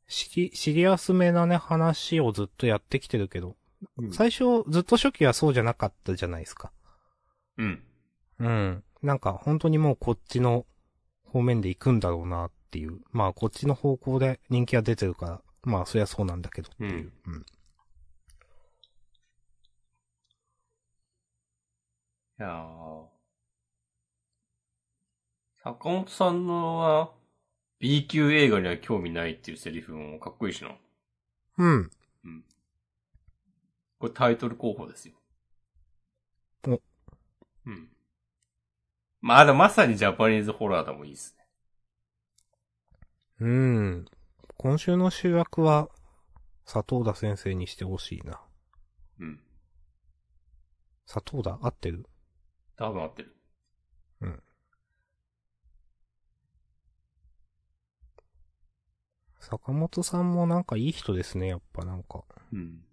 [0.08, 3.56] シリ、シリアスめなね、話をずっとやってきてるけど、
[4.12, 6.72] 最初、ずっと初期はそうじゃなかったじゃないですか。
[7.58, 7.82] うん。
[8.38, 8.84] うん。
[9.02, 10.66] なんか、本当にもうこっちの
[11.24, 13.00] 方面で行くんだろうなっていう。
[13.10, 17.12] まあ、こっちの方向で人気が出てるから、まあ、そりゃそうなんだけどっていう。
[17.26, 17.44] うん。
[22.38, 23.12] いやー
[25.62, 27.12] 坂本さんのは、
[27.82, 30.70] B 級映画には興味ないっていうセリフもかっこいいしな。
[31.58, 31.90] うん。
[33.98, 35.14] これタイトル候補ですよ。
[36.68, 36.80] お
[37.66, 37.88] うん。
[39.20, 41.44] まあ、でもまさにジャパニーズホラーだもんいいっすね。
[43.40, 44.04] うん。
[44.56, 45.88] 今週の主役は、
[46.64, 48.40] 佐藤田先生にしてほしいな。
[49.18, 49.40] うん。
[51.12, 52.06] 佐藤田合ってる？
[52.76, 53.34] 多分合ってる。
[59.42, 62.24] 坂本さんもなんかいい人ですね、やっぱなんか。
[62.52, 62.84] うん。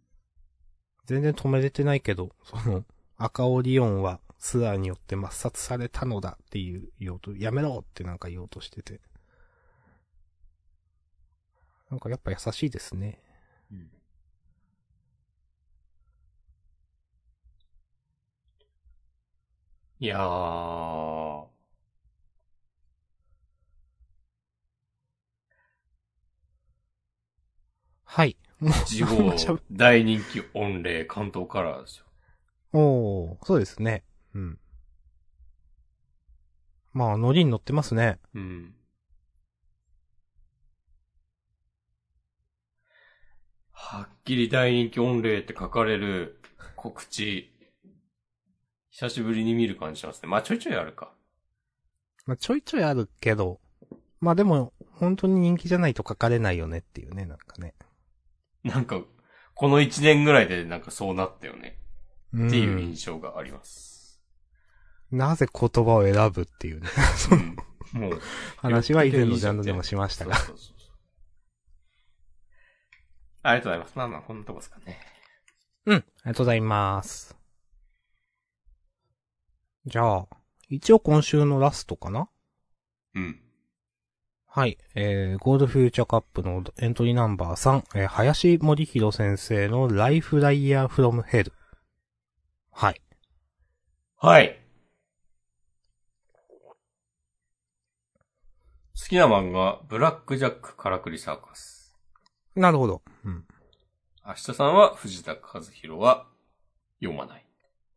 [1.06, 2.84] 全然止めれてないけど、その、
[3.18, 9.00] 赤オリオンはツアーによって抹殺されたのだっていう言おうと、やめろってなんか言おうとしてて。
[11.92, 13.20] なんかやっぱ優しいですね。
[13.72, 13.92] うん。
[20.00, 21.09] いやー。
[28.12, 28.36] はい。
[28.60, 32.06] も地あんましゃ号大人気御礼関東カラーですよ。
[32.74, 34.04] う、おー、そうですね。
[34.34, 34.60] うん。
[36.92, 38.18] まあ、ノリに乗ってますね。
[38.34, 38.74] うん。
[43.72, 46.42] はっきり大人気御礼って書かれる
[46.76, 47.54] 告知、
[48.90, 50.30] 久しぶりに見る感じしますね。
[50.30, 51.14] まあちょいちょいあるか。
[52.26, 53.60] まあ、ちょいちょいあるけど、
[54.20, 57.76] まあでも、本当に人気じゃないと書かれないよねっていうね、なんかね。
[58.64, 59.02] なんか、
[59.54, 61.80] この一年ぐらいでなんかそうなったよね。
[62.34, 64.22] うんっていう印象があります。
[65.12, 66.88] なぜ言葉を選ぶっていうね、
[67.96, 68.22] うん、もう、
[68.58, 70.36] 話は以前のジャンルでもしましたが。
[70.36, 70.98] そうそうそうそう
[73.42, 73.94] ありがとうございます。
[73.96, 75.00] まあまあ、こんなとこですかね。
[75.86, 77.36] うん、ありがとうございます。
[79.86, 80.28] じゃあ、
[80.68, 82.30] 一応今週のラストかな？
[83.16, 83.42] うん。
[84.52, 84.80] はい。
[84.96, 91.54] えー、ゴールドフューチャーカップのエントリーナンバー3、えー、林森弘先生のライフライヤーフロムヘル。
[92.72, 93.02] はい。
[94.18, 94.60] はい。
[99.00, 101.96] 好きな漫画、ブラックジャックからくりサーカス。
[102.56, 103.04] なるほど。
[103.26, 103.46] うん。
[104.26, 106.26] 明日さんは藤田和弘は
[107.00, 107.46] 読まない。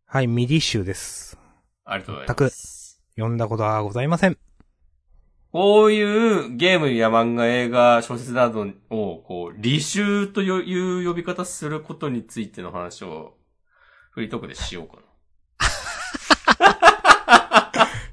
[0.04, 1.38] はい、ミディッシュです。
[1.86, 3.02] ありがとうございます。
[3.16, 4.36] 読んだことはございません。
[5.52, 13.36] こういうゲームや漫画、映画、小説などを、こう、履修という呼び方することについての話を、
[14.12, 14.96] フリートークでしようか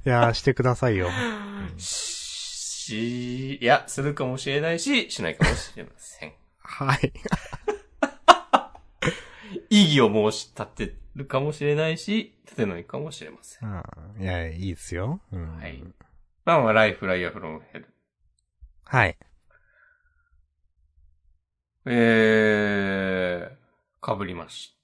[0.05, 1.07] いやー、してくださいよ。
[1.07, 1.13] な。
[1.77, 6.33] し、いや、するかもしれないし、しないかもしれません。
[6.59, 7.13] はい。
[9.69, 13.69] 意義を申し立てるかもしれないし、立てないかもしれません。
[13.69, 13.83] う
[14.19, 14.21] ん。
[14.21, 15.21] いや、いいですよ。
[15.31, 15.55] うん。
[15.55, 15.81] はい。
[16.45, 17.87] まあまあ、ライフライアフロムヘル。
[18.85, 19.17] はい。
[21.85, 24.77] えー、被りまし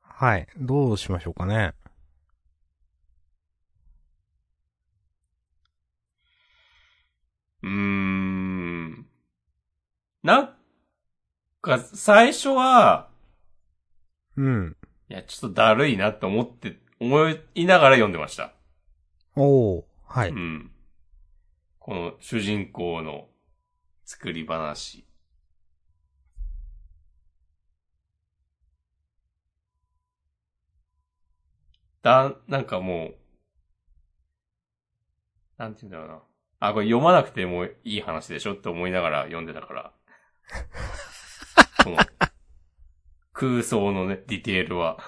[0.00, 0.48] はい。
[0.58, 1.74] どうしましょうかね。
[7.62, 9.06] うーん。
[10.22, 10.54] なん
[11.60, 13.08] か、最初は、
[14.36, 14.76] うん。
[15.08, 18.52] いや、ちょっとだるいなって思って、思いながら読んでました。
[19.34, 19.95] おー。
[20.06, 20.30] はい。
[20.30, 20.70] うん。
[21.78, 23.28] この主人公の
[24.04, 25.04] 作り話。
[32.02, 33.14] だ、なんかもう、
[35.58, 36.22] なんて言うんだろうな。
[36.60, 39.92] あ、これ読まなくてもいい話でしょって思いながら読んでたから。
[41.84, 41.96] この、
[43.32, 44.98] 空想のね、ディテールは。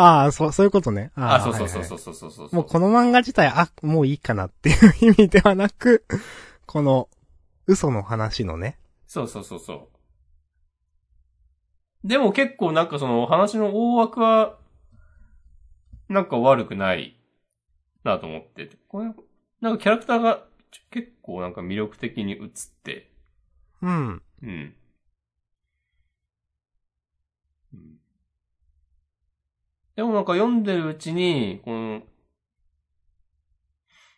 [0.00, 1.10] ああ、そう、そういうことね。
[1.14, 2.48] あ、ーそうそうそうそうそうそうそう。
[2.48, 6.04] いもうこの漫画自体、あ、もういいかなっていう意味ではなく、
[6.66, 7.08] この、
[7.66, 8.78] 嘘の話のね。
[9.06, 9.88] そうそうそうそ
[12.04, 12.08] う。
[12.08, 14.58] でも結構なんかその話の大枠は、
[16.08, 17.16] なんか悪くない
[18.04, 18.78] なと思ってて。
[18.88, 19.12] これ、
[19.60, 20.44] なんかキャラクターが
[20.90, 22.48] 結構なんか魅力的に映っ
[22.84, 23.10] て、
[23.82, 24.22] うん。
[24.42, 24.74] うん。
[27.72, 27.99] うん
[29.96, 32.02] でもなんか読んでるうちに、この、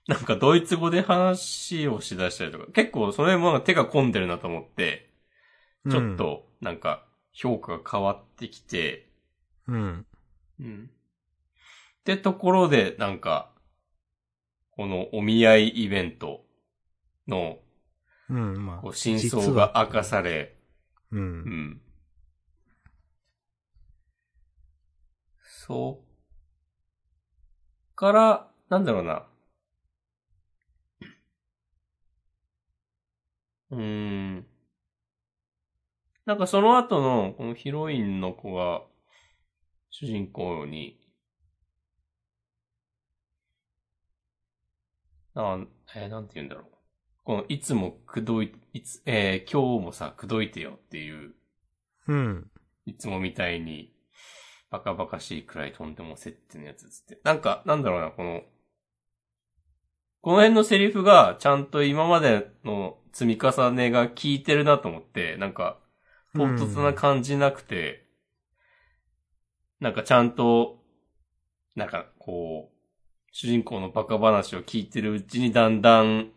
[0.09, 5.11] なんかドイツ語で話をしだしたりとか、結構それもなんか手が込んでるなと思って、
[5.91, 9.09] ちょっとなんか評価が変わってきて、
[9.69, 10.07] うん。
[10.61, 10.91] うん。
[12.01, 13.51] ってところでなんか、
[14.77, 16.45] このお見合いイベント
[17.29, 17.59] の
[18.29, 18.55] うん。
[18.55, 18.93] うん、まあ。
[18.93, 20.57] 真相が明かされ、
[21.13, 21.17] う。
[21.17, 21.82] うん
[25.67, 29.27] そっから、なんだろうな。
[33.71, 33.79] うー
[34.39, 34.47] ん。
[36.27, 38.83] なんかその後の、このヒロインの子が、
[39.91, 40.99] 主人公に、
[45.35, 46.65] なん、えーなんて言うんだろう。
[47.25, 51.35] この、いつもくどい、いつ、えー今日もさ、くどいてよっていう、
[52.07, 52.51] うん。
[52.87, 53.92] いつもみたいに、
[54.73, 57.19] バカバカしいくらいとんでも設定のやつつって。
[57.25, 58.43] なんか、なんだろうな、この、
[60.23, 65.79] この辺のセリフが、ちゃんと今までの積み重ねが効いてるなと思って、なんか、
[66.35, 68.07] 唐突な感じなくて、
[69.79, 70.83] なんかちゃんと、
[71.75, 76.31] なんかこう、主人公のバカ話を聞いてるうちにだんだん、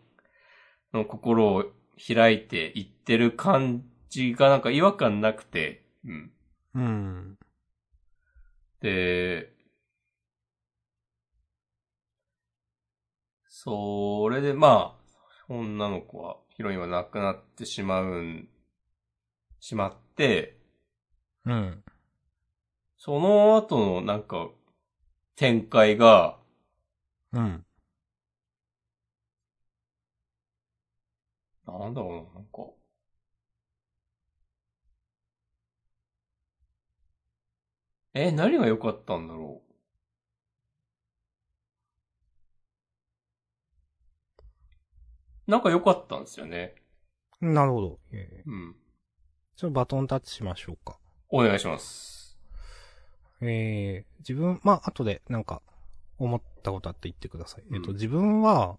[0.92, 1.64] の心を
[1.96, 6.32] 開いていってる感じがなんか違和感なくて、うん。
[6.74, 7.38] うん。
[8.86, 9.52] で、
[13.48, 18.48] それでまあ、女の子は、ヒロインは亡くなってしまうん、
[19.58, 20.56] しまって、
[21.44, 21.82] うん。
[22.98, 24.50] その後のなんか、
[25.36, 26.38] 展開が、
[27.32, 27.64] うん。
[31.66, 32.75] なんだろうな、なんか。
[38.18, 39.60] え、何が良かったんだろ
[45.46, 45.50] う？
[45.50, 46.76] なんか良かったんですよね。
[47.42, 48.00] なるほど。
[48.12, 48.76] えーうん。
[49.54, 50.98] ちょっとバトンタッチしましょうか。
[51.28, 52.38] お願いします。
[53.42, 55.60] えー、自分、まあ、後でなんか、
[56.16, 57.64] 思ったことあって言ってください。
[57.74, 58.78] えっと、うん自分は、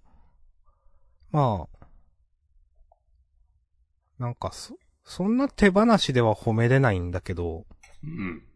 [1.30, 1.88] まあ、
[4.18, 7.68] なんかそ、そんな手放しでは褒めれないんだけど、
[8.04, 8.47] うん。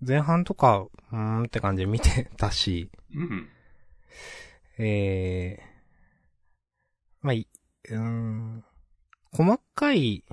[0.00, 3.48] 前半とか、うーんって感じで見てたし、うん。
[4.78, 5.62] えー、
[7.20, 7.46] まあ、い、
[7.88, 8.64] うーん、
[9.32, 10.24] 細かい、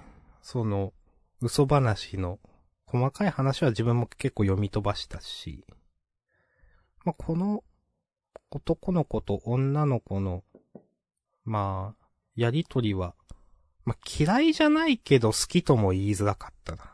[0.41, 0.93] その、
[1.41, 2.39] 嘘話の、
[2.85, 5.65] 細かい話は自分も結構読み飛ばしたし、
[7.03, 7.63] まあ、この、
[8.49, 10.43] 男の子と女の子の、
[11.43, 13.13] まあ、やりとりは、
[13.83, 16.87] まあ、嫌いじゃないけど好きとも言いづらかったな、っ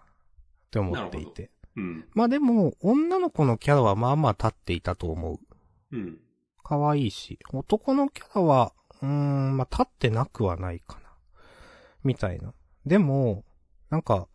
[0.72, 1.53] て思っていて。
[1.76, 2.06] うん。
[2.14, 5.40] まあでも、女の子のキャラはまあまあ立っていたと思う。
[5.92, 6.20] うん。
[6.64, 11.10] 可愛いし、男のキャラは、うーん、まあ、立ってなくはないかな。
[12.04, 12.54] みたいな。
[12.86, 13.44] でも、
[13.90, 14.28] なんか、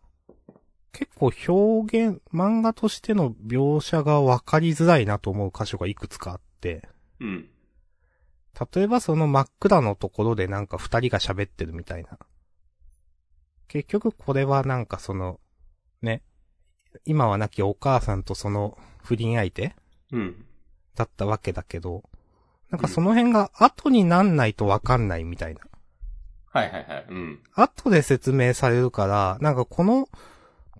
[0.91, 6.87] 結構表現、漫画としての描写が分かりづらいなと思う箇所がいくつかあって、
[7.19, 7.49] うん。
[8.73, 12.17] 例えばその真っ暗のところでなんか二人が喋ってるみたいな。
[13.67, 15.39] 結局これはなんかその、
[16.01, 16.23] ね、
[17.05, 19.75] 今は亡きお母さんとその不倫相手
[20.11, 20.45] うん。
[20.95, 22.03] だったわけだけど、
[22.69, 25.61] なんかその辺が後になんないとわかんないみたいな。
[26.51, 27.05] はいはいはい。
[27.09, 27.39] うん。
[27.53, 30.09] 後で説明されるから、なんかこの、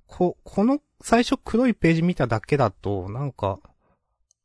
[0.07, 3.59] こ、この最初黒いページ見ただけだと、なんか、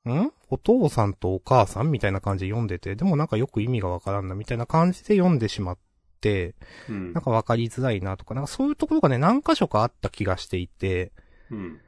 [0.07, 0.31] ん？
[0.51, 5.79] お父さんとお母さんみたいな感じで読んでて、でもなんかよく意味がわからんなみたいな感じで読んでしまっ
[6.21, 6.55] て、
[6.89, 7.25] うんなん。
[7.25, 11.13] かわかりづらいなとか、なんかそういうところがね、何箇所かあった気がしていて、
[11.55, 11.81] うん。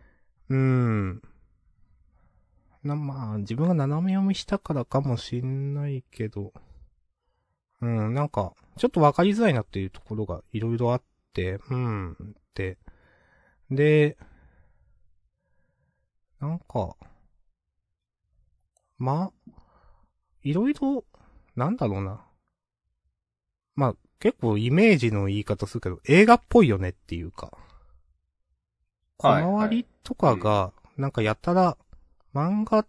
[0.48, 1.22] うん。
[2.82, 6.52] な、まあ、自分が斜め読みしたからかもしんないけど、
[7.82, 11.02] うん、なんか、ちょっとわかりづらいなっていうところがいろいろあっ
[11.32, 12.16] て、うん、っ
[12.54, 12.78] て。
[13.70, 14.16] で、
[16.40, 16.96] なんか、
[18.98, 19.52] まあ、
[20.42, 21.04] いろいろ、
[21.54, 22.24] なんだろうな。
[23.74, 27.56] まあ、結構イメージの言い方するけど、映画っぽいよねっていうか。
[29.18, 31.76] 小はい回りとかが、なんかやたら、
[32.34, 32.86] 漫画っ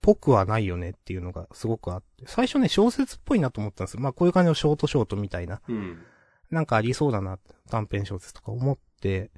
[0.00, 2.24] ぽくはないよねっていうのがすごくあって。
[2.26, 4.00] 最初ね、小説っぽいなと思ったんですよ。
[4.00, 5.60] まあこういう感じのショートショートみたいな。
[5.68, 6.02] うん。
[6.50, 9.30] なんかありそうだなって、短編小説とか思って、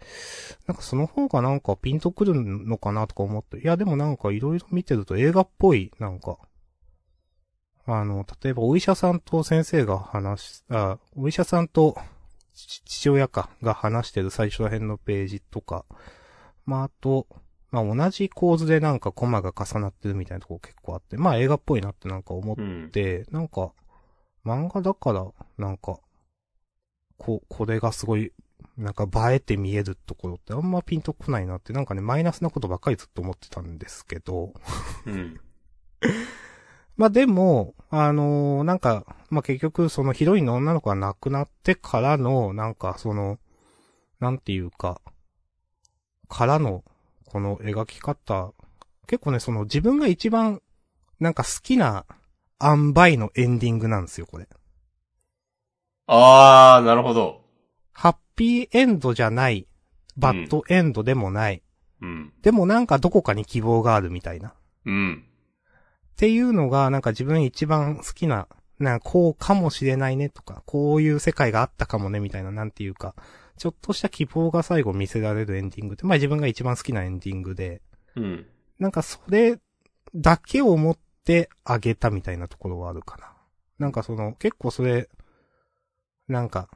[0.66, 6.38] なんかその方がなんかピンとくるのかなとか思って、いやでもなんかいろいろ見てると映画っぽい、なんか、
[7.86, 12.15] あの、例えばお医者さんと先生が話し、あ、お医者さんとち
[12.57, 15.84] 父親かが話してる最初ら辺のページとか、
[16.64, 17.26] まああと、
[17.70, 22.90] まあ同じ構図でなんかコマが重なってるみたいなとこ結構あって、まあ映画っぽいなってなんか思っうん。
[22.90, 23.72] で、なんか、
[24.44, 25.26] 漫画だから、
[25.59, 25.98] なんか、
[27.18, 28.32] こ、これがすごい、
[28.78, 34.54] なんか映えて見えるところってあんまピンとこないなって、なんかね、マイナスなことばっかりずっと思ってたんですけど、
[35.07, 35.40] うん。
[36.97, 43.38] まあでも、あのーなんか、まあ結局そのヒロインの女の子が亡くなってからの、なんかその、
[44.20, 45.01] なんていうか、
[46.28, 46.84] からの、
[47.26, 48.53] この描き方、
[49.07, 50.62] 結構ね、その自分が一番、
[51.20, 52.07] なんか好きな、
[52.62, 54.49] 塩梅のエンディングなんですよ、これ。
[56.07, 57.42] あー、なるほど。
[57.92, 59.66] ハッピーエンドじゃない、
[60.16, 61.62] バッドエンドでもない、
[62.01, 62.32] うん。
[62.42, 64.55] でもなんかどこかに希望があるみたいな。
[64.84, 65.24] うん。
[66.16, 68.48] っていうのが、なんか自分一番好きな、
[68.78, 73.14] なこうかもしれないねとか、こういう世界があったかもねみたいな、なんていうか、
[73.58, 77.82] ちょっとした希望が最後見せられるエンディングって、まあ自分が一番好きなエンディングで、
[78.16, 78.46] うん。
[78.78, 79.58] なんかそれ
[80.14, 83.34] だけを持ってあげたみたいなところはあるかな。
[83.78, 85.10] なんかその、結構それ、
[86.28, 86.70] なんか、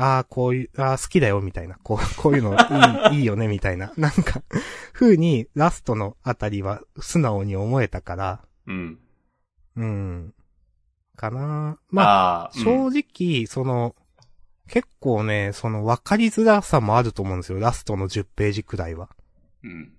[0.00, 1.76] ああ、こういう、ああ、好きだよ、みたいな。
[1.82, 2.54] こう、こういうの
[3.10, 3.92] いい、 いいよね、みたいな。
[3.96, 4.42] なんか、
[4.92, 8.98] 風に、ラストのあたりは素直に思えたから、うん。
[9.74, 10.34] うん。
[11.16, 13.06] かなまあ、あー、うん正
[13.42, 13.96] 直、その、
[14.68, 17.58] 結構ね、その分かりづらさもあると思うんですよ。
[17.58, 19.08] ラストの10ページくらいは。
[19.64, 19.92] うん。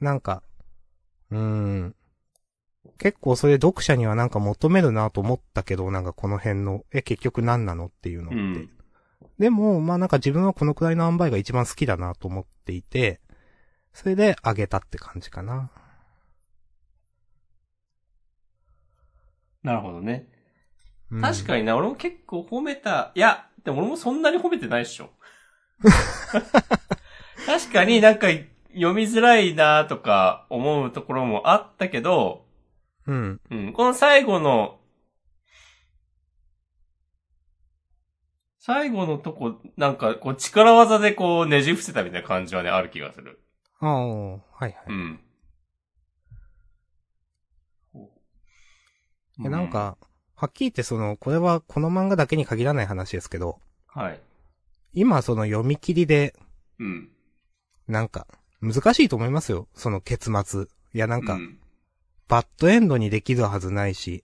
[0.00, 0.42] なんか、
[1.30, 1.94] うーん。
[2.98, 8.36] 結構それ読者にはなんか求めるなと思ったけど、なんかこの辺の、え、結局何なのっていうのって。
[8.36, 8.77] うん。
[9.38, 13.20] でも、まあなんか自分はこのくらいの塩梅が一番好きだなと思っていて、
[13.92, 15.70] それであげたって感じかな。
[19.62, 20.28] なるほどね。
[21.10, 23.12] うん確かにな、俺も結構褒めた。
[23.14, 25.10] いや、でも俺もそんなに褒めてないっしょ。
[27.46, 28.28] 確かになんか
[28.74, 32.44] 読みづらいなとか思うところもあったけど、
[33.06, 33.40] うん。
[33.50, 34.78] うん、この最後の、
[38.68, 43.40] 最後のとこ、なんかこう力技でこうねじ伏せたみたいな感じはね、ある気がする。
[43.80, 44.74] ああ、はいはい。
[44.88, 45.20] うん。
[49.38, 49.96] なん、か、
[50.34, 54.20] はっきり言ってその、これはこの漫画だけに限らない話ですけど、はい。
[54.92, 56.34] 今その読み切りで、
[56.78, 57.08] うん。
[57.86, 58.26] なんか、
[58.60, 59.66] 難しいと思いますよ。
[59.72, 60.66] その結末。
[60.92, 61.58] いやなんか、うん
[62.28, 64.22] バッドエンドにできるはずないし、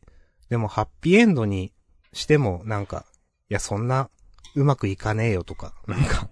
[0.51, 1.73] でもハッピーエンドに
[2.13, 3.07] してもなんか、
[3.49, 4.11] いやそんな
[4.55, 6.29] うまくいかねえよとか、なんか、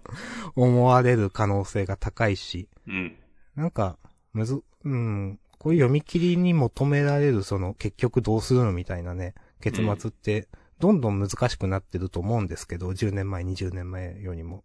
[0.55, 3.17] 思われる可能性が高いし、うん。
[3.57, 3.99] なんか、
[4.33, 10.49] むず、うん、こういう読み切りに求められるその結局どうするのみたいなね、結末って、
[10.79, 14.65] どんどん難しくなってると思うんですけど、10年前、20年前よりも。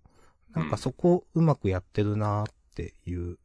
[0.53, 3.37] なんかそこうまくやってるなーっていう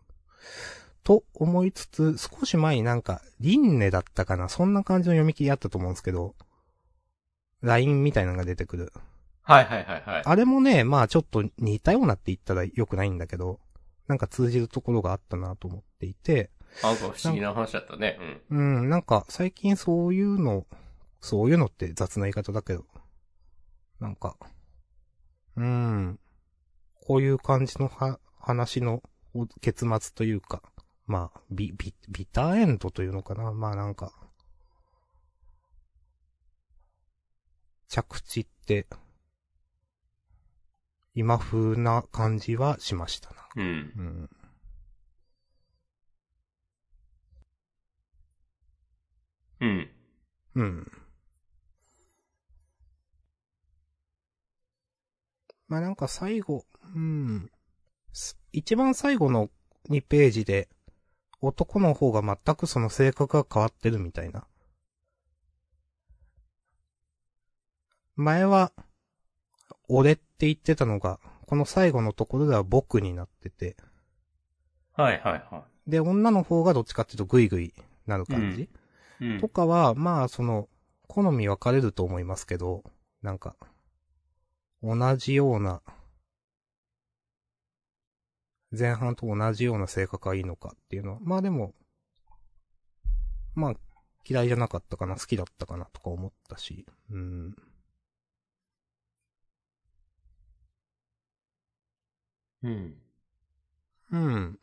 [1.04, 6.34] と思いつつ、少し前になんか、リンネだったかなそんな感じの読み切りあったと思うんですけど、
[7.60, 8.92] LINE みたいなのが出てくる。
[9.42, 10.22] はいはいはいはい。
[10.24, 13.60] あれもね、まあちょっと似たようなって言ったら良くないんだけど、
[14.06, 16.50] なんか通じるところがあったなと思っていて、
[16.82, 18.18] なんか不思議な話だったね。
[18.50, 20.66] うん、なんか最近そういうの、
[21.20, 22.84] そういうのって雑な言い方だけど、
[24.00, 24.36] なんか、
[25.56, 26.18] うん、
[27.06, 29.02] こういう感じのは、話の
[29.34, 30.62] お結末というか、
[31.06, 33.52] まあ、ビ、ビ、ビターエンドというのかな。
[33.52, 34.12] まあなんか、
[37.88, 38.86] 着地って、
[41.14, 43.36] 今風な感じはしましたな。
[43.56, 43.92] うん。
[43.96, 44.30] うん。
[49.60, 49.90] うん。
[50.54, 50.62] うん。
[50.62, 50.92] うん。
[55.68, 57.50] まあなんか最後、うん。
[58.12, 59.48] す一番最後の
[59.88, 60.68] 2ページで、
[61.40, 64.46] 男の方が全くその性格が変わってるみたいな。
[68.16, 68.72] 前は、
[69.94, 73.76] 俺って言ってたのが、この最後のところでは僕になってて、
[74.94, 77.74] はいはいはで、女の方がどっちかっていうとグイグイ
[78.06, 78.68] なる感じ、い。
[79.20, 79.48] うんと。
[79.48, 80.68] かは、まあ、その、
[81.08, 82.84] 好み分かれると思いますけど、
[83.22, 83.56] なんか、
[84.82, 85.82] 同じような、
[88.76, 91.74] 前半と同じような性格がいいのかっていうのは、まあでも、
[93.54, 93.74] まあ、
[94.24, 97.56] 嫌いじゃなかったかな、好きだったかなとか思ったし、うん。
[102.62, 102.94] うん。
[104.12, 104.58] うん。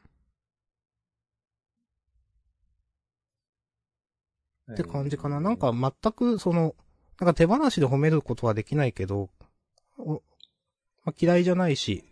[4.71, 5.39] って感じかな。
[5.39, 6.75] なんか全くその、
[7.19, 9.29] なんか手放しで褒めることはできないけど、
[9.97, 10.21] お
[11.03, 12.05] まあ、嫌いじゃないし、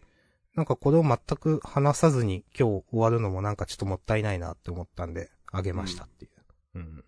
[0.55, 6.79] なんかこれを全く話さずに今日終わるのもなんかちょっともったいないなって思ったんで、あげましたっていう。
[6.79, 7.03] うん。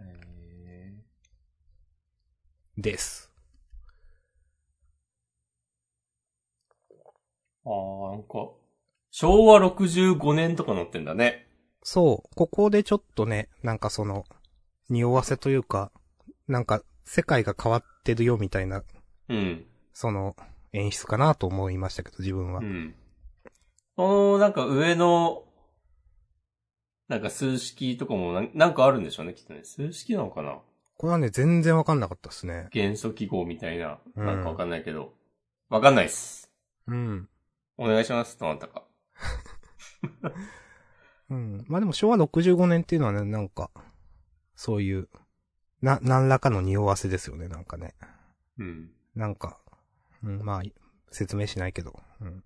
[0.00, 0.94] へ
[2.78, 3.33] です。
[7.66, 7.70] あ
[8.08, 8.50] あ、なんか、
[9.10, 11.46] 昭和65年とか載ってんだね。
[11.82, 14.24] そう、ここでちょっとね、なんかその、
[14.88, 15.92] 匂わせというか、
[16.48, 18.82] なんか世界が変わってるよみたいな、
[19.28, 19.66] うん。
[19.92, 20.36] その、
[20.72, 22.64] 演出かなと思いましたけど、自分はう。
[22.64, 22.94] ん。
[23.96, 25.44] この、なんか上の、
[27.06, 29.62] なんか数式とかもなんなんかあるんでしょうね、きっとね。
[29.62, 30.58] 数式なのかな？
[30.96, 32.68] これはね、全然わかんなかったですね。
[32.72, 33.98] 元素記号みたいな。
[34.16, 35.12] うんなんかわかんないけど。
[35.68, 36.50] わかんないっす。
[36.86, 37.28] うん。
[37.76, 38.84] お願いします、どなたか。
[41.30, 41.64] うん。
[41.68, 43.70] まあでも昭和65年っていうのはね、なんか、
[44.54, 45.08] そういう、
[45.82, 47.94] な、何らかの匂わせですよね、なんかね。
[48.58, 48.92] うん。
[49.14, 49.60] なんか、
[50.22, 50.62] うん、まあ、
[51.10, 52.00] 説明しないけど。
[52.20, 52.44] うん。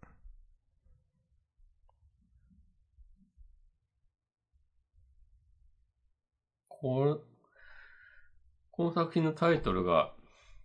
[6.69, 7.15] これ、
[8.71, 10.15] この作品のタイトルが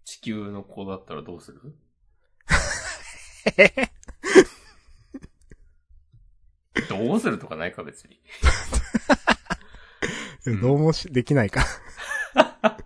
[0.05, 1.75] 地球の子だったらどうする？
[6.89, 8.19] どうするとかないか別に。
[10.45, 11.63] うんどうもし、できないか。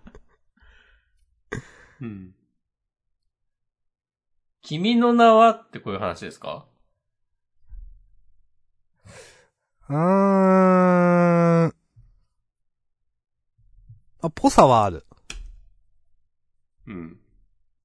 [2.01, 2.33] うん。
[4.61, 6.65] 君の名はってこういう話ですか？
[9.89, 11.73] うーん。
[14.21, 15.05] あ、ぽさはある。
[16.87, 17.19] うん。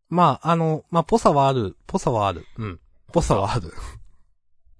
[0.08, 1.76] まあ、あの、まあ、ぽさはある。
[1.86, 2.44] ぽさはある。
[2.58, 2.80] うん。
[3.12, 3.72] ぽさはある。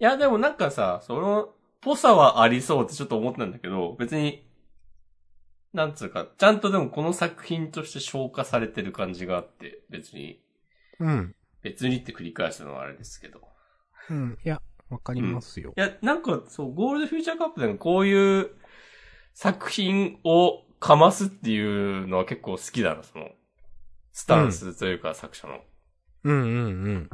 [0.03, 4.45] いや、でもなんかさ、その、ぽさはありそうってちょっと思ったんだけど、別に、
[5.73, 10.43] なんつうか、ちゃんとでもこの作品として消化されてる感じがあって、別に、
[10.99, 11.37] うん。
[11.63, 13.43] 別にって繰り返すのはあれですけど。
[14.11, 14.39] うん。
[14.45, 15.73] いや、わかりますよ。
[15.77, 18.51] いや、なんか、そう、ゴールドフューチャーカップでもこういう
[19.35, 23.31] 作品をかますっていうのは結構好きだな、その、
[24.11, 25.61] スタンスというか、作者の。
[26.25, 27.11] うんうんうん。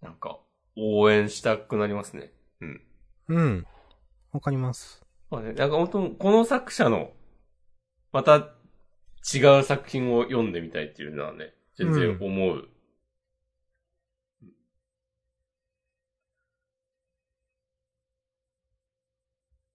[0.00, 0.41] なんか、
[0.76, 2.32] 応援したくなりますね。
[2.60, 2.82] うん。
[3.28, 3.66] うん。
[4.32, 5.02] わかります。
[5.30, 7.12] まあね、なんか本当この作者の、
[8.12, 8.36] また
[9.34, 12.68] 違う作品を読んでみたいっていうのはね、全然思う。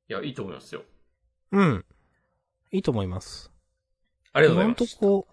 [0.09, 0.83] いや、いいと思いますよ。
[1.51, 1.85] うん。
[2.71, 3.51] いいと思います。
[4.33, 4.99] ありがとうござい今んます。
[4.99, 5.27] とこ、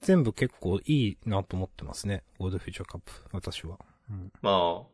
[0.00, 2.22] 全部結構いいなと思ってますね。
[2.38, 3.78] ゴールドフューチャーカップ、私は。
[4.10, 4.32] うん。
[4.42, 4.86] まあ、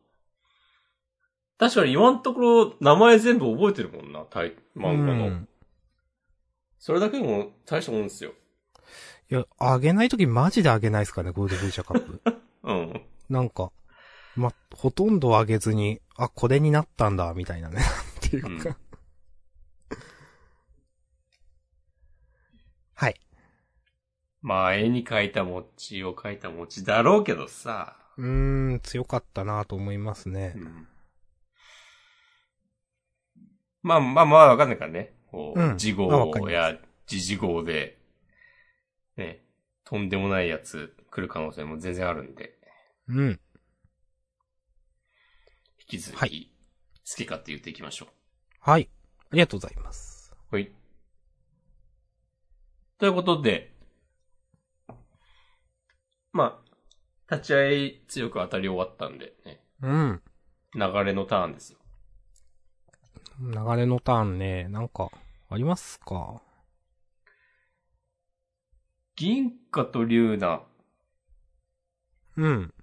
[1.59, 5.27] 確かに今のところ名前全部覚えてるもんな、タイ、漫画の。
[5.27, 5.49] うん
[6.85, 8.33] それだけでも大したもんですよ。
[9.31, 12.21] いや、あげないときマジであげないですかね、ゴールドフューチャーカップ。
[12.63, 13.03] うん。
[13.31, 13.73] なんか、
[14.37, 17.81] ま、ほとんど上げずに、あ、これになったんだ、みたいなね。
[18.21, 18.77] っていうか、
[22.93, 23.19] はい。
[24.43, 27.97] まあ、絵に描いた餅を描いた餅だろうけどさ。
[28.17, 30.59] うーん、強かったなと思いますねう。
[30.61, 30.89] ん。
[33.83, 35.13] まあまあまあわかんないからね。
[35.31, 35.77] こう、うん
[36.51, 37.99] や時事号で、
[39.17, 39.45] ね、
[39.85, 42.59] とんでもないやつ来る可能性も全然あるんで、
[43.09, 43.41] うん。
[45.81, 46.51] 引き続はき、
[47.09, 48.07] 好き勝手言っていきましょ
[48.61, 48.89] はい。
[49.31, 50.33] ありがとうございます。
[50.51, 50.55] う。
[50.55, 50.71] はい。
[52.99, 53.75] ということで、
[56.33, 56.64] まあ、
[57.31, 60.23] 立ち会い強く当たり終わったんで、ね、うん。
[60.75, 61.79] 流れのターンですよ。
[63.41, 65.11] 流れのターンね、なんか、
[65.49, 66.41] ありますか？
[69.17, 70.63] 銀貨と龍ナ
[72.37, 72.75] うん。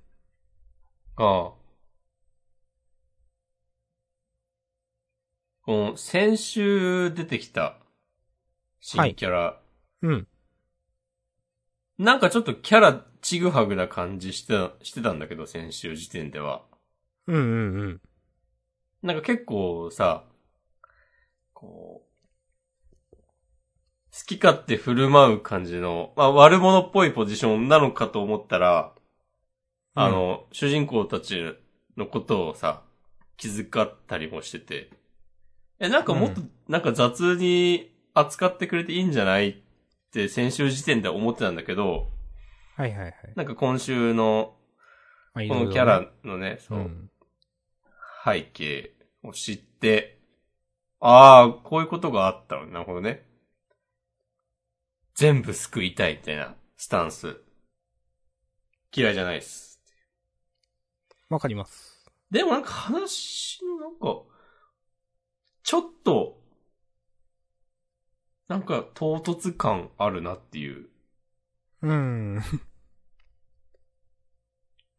[1.15, 1.57] が、こ
[5.67, 7.77] の先週出てきた
[8.79, 9.61] 新キャラ、
[10.01, 10.27] うん。
[11.97, 16.63] なんかちょっとキャラちぐはぐな感じしてた、してたんだけど、先週時点では。
[17.27, 18.01] うんうんうん。
[19.03, 20.25] なんか結構さ、
[21.53, 28.93] こう、好き勝手振る舞う感じの、まあ悪者っぽいポジションなのかと思ったら、
[29.93, 31.55] あの、主人公たち
[31.97, 32.83] のことをさ、
[33.37, 34.89] 気遣ったりもしてて、
[35.79, 39.55] え、なんかもっと、なんか雑に扱ってくれていいんじゃないっ
[40.11, 42.07] て先週時点で思ってたんだけど、
[42.75, 43.13] はいはいはい。
[43.35, 44.55] なんか今週の
[45.33, 47.09] まあ、このキャラのね、そうう、ん。
[48.23, 48.91] 背景
[49.23, 50.19] を知って、
[50.99, 52.67] ああ、こういうことがあったの。
[52.67, 53.25] なるほどね。
[55.15, 57.37] 全部救いたいみたいなスタンス。
[58.93, 59.79] 嫌いじゃないです。
[61.29, 62.05] わかります。
[62.29, 64.21] でもなんか話のなんか、
[65.63, 66.39] ちょっと、
[68.47, 70.90] なんか唐突感あるなっていう。
[71.81, 72.41] うん。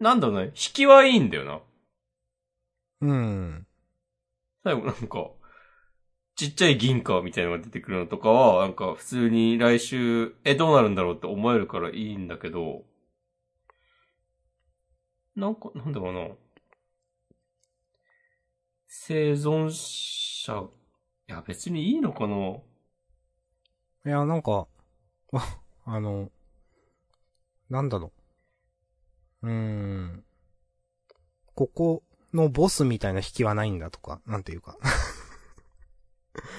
[0.00, 1.60] なんだろうね、引きはいいんだよな。
[3.00, 3.66] うん。
[4.64, 5.30] 最後なんか、
[6.36, 12.84] ちっちゃい銀貨みたいなのが出てくるのとかは、なんか普通に来週、え、どうなるんだろうって思えるからいいんだけど、
[15.36, 16.28] なんか、なんだろうな。
[18.86, 20.68] 生存者、
[21.28, 22.60] いや別にいいのかな
[24.04, 24.66] いや、なんか、
[25.32, 26.30] あ あの、
[27.72, 28.12] なんだろ
[29.42, 29.48] う。
[29.48, 30.24] うーん。
[31.54, 32.02] ここ
[32.34, 34.76] のボスみたいな引きはないんだとか、なんていうか。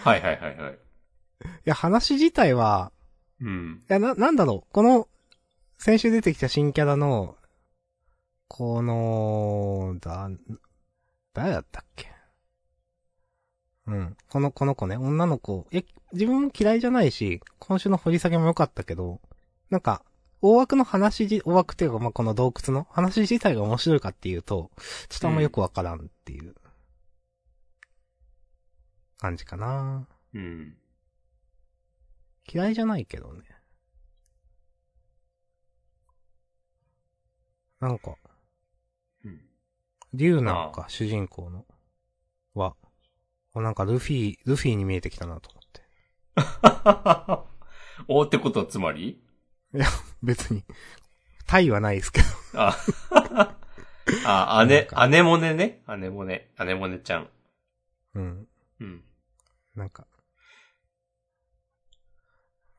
[0.03, 0.73] はいはいはいはい。
[1.45, 2.91] いや、話自体は、
[3.39, 3.83] うん。
[3.87, 4.73] いや、な、なんだろう。
[4.73, 5.07] この、
[5.77, 7.37] 先週出てきた新キャラの、
[8.47, 10.31] この、だ、
[11.33, 12.11] 誰だったっけ？
[13.85, 14.17] うん。
[14.29, 15.67] この、この子ね、女の子。
[15.71, 15.83] え、
[16.13, 19.21] 自分も嫌いじゃないし、今週の掘り下げも良かったけど、
[19.69, 20.03] なんか、
[20.45, 24.71] 大枠の話じ、大枠っていうか、まあ、この洞窟の話自体が面白いかっていうと、
[25.07, 26.53] ちょっとあんまよくわからんっていう、
[29.17, 30.75] 感じかなうん。
[32.45, 33.43] 嫌いじゃないけどね。
[37.79, 38.17] なんか、
[39.23, 39.41] うん。
[40.13, 41.65] リュウナか、主人公の、
[42.53, 42.75] は、
[43.53, 47.47] あなんかルフィ、ルフィに見えてきたなと思って。
[48.09, 49.23] おってことはつまり？
[50.21, 50.63] 別に、
[51.47, 52.27] タイはないですけど。
[52.55, 52.77] あ、
[54.25, 55.83] あ、姉姉もねね。
[55.97, 56.51] 姉もね。
[56.59, 57.29] 姉もねちゃん。
[58.15, 58.47] うん。
[58.79, 59.03] うん。
[59.75, 60.07] なんか、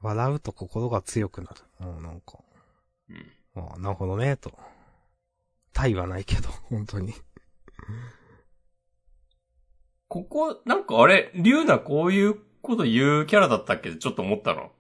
[0.01, 1.85] 笑うと心が強くなる。
[1.85, 2.39] もうなんか、
[3.09, 3.33] うん。
[3.57, 4.57] ああ、なるほどね、と。
[5.73, 7.15] タイはないけど、 本当に。
[10.09, 13.95] ここ、なんかあれ、リュウナこういうこと言うキャラだったっけ？
[13.97, 14.73] ちょっと思ったの。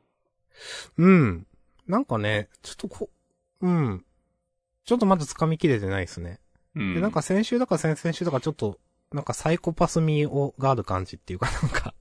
[0.98, 1.46] うん。
[1.86, 3.10] なんかね、ちょっとこ、
[3.60, 4.04] うん。
[4.84, 6.40] ちょっとまだ掴みきれてないですね。
[6.74, 6.94] うん。
[6.94, 8.78] で、なんか先週だか先々週だかちょっと、
[9.12, 11.94] なんかサイコパス味を、がある感じっていうか なんか、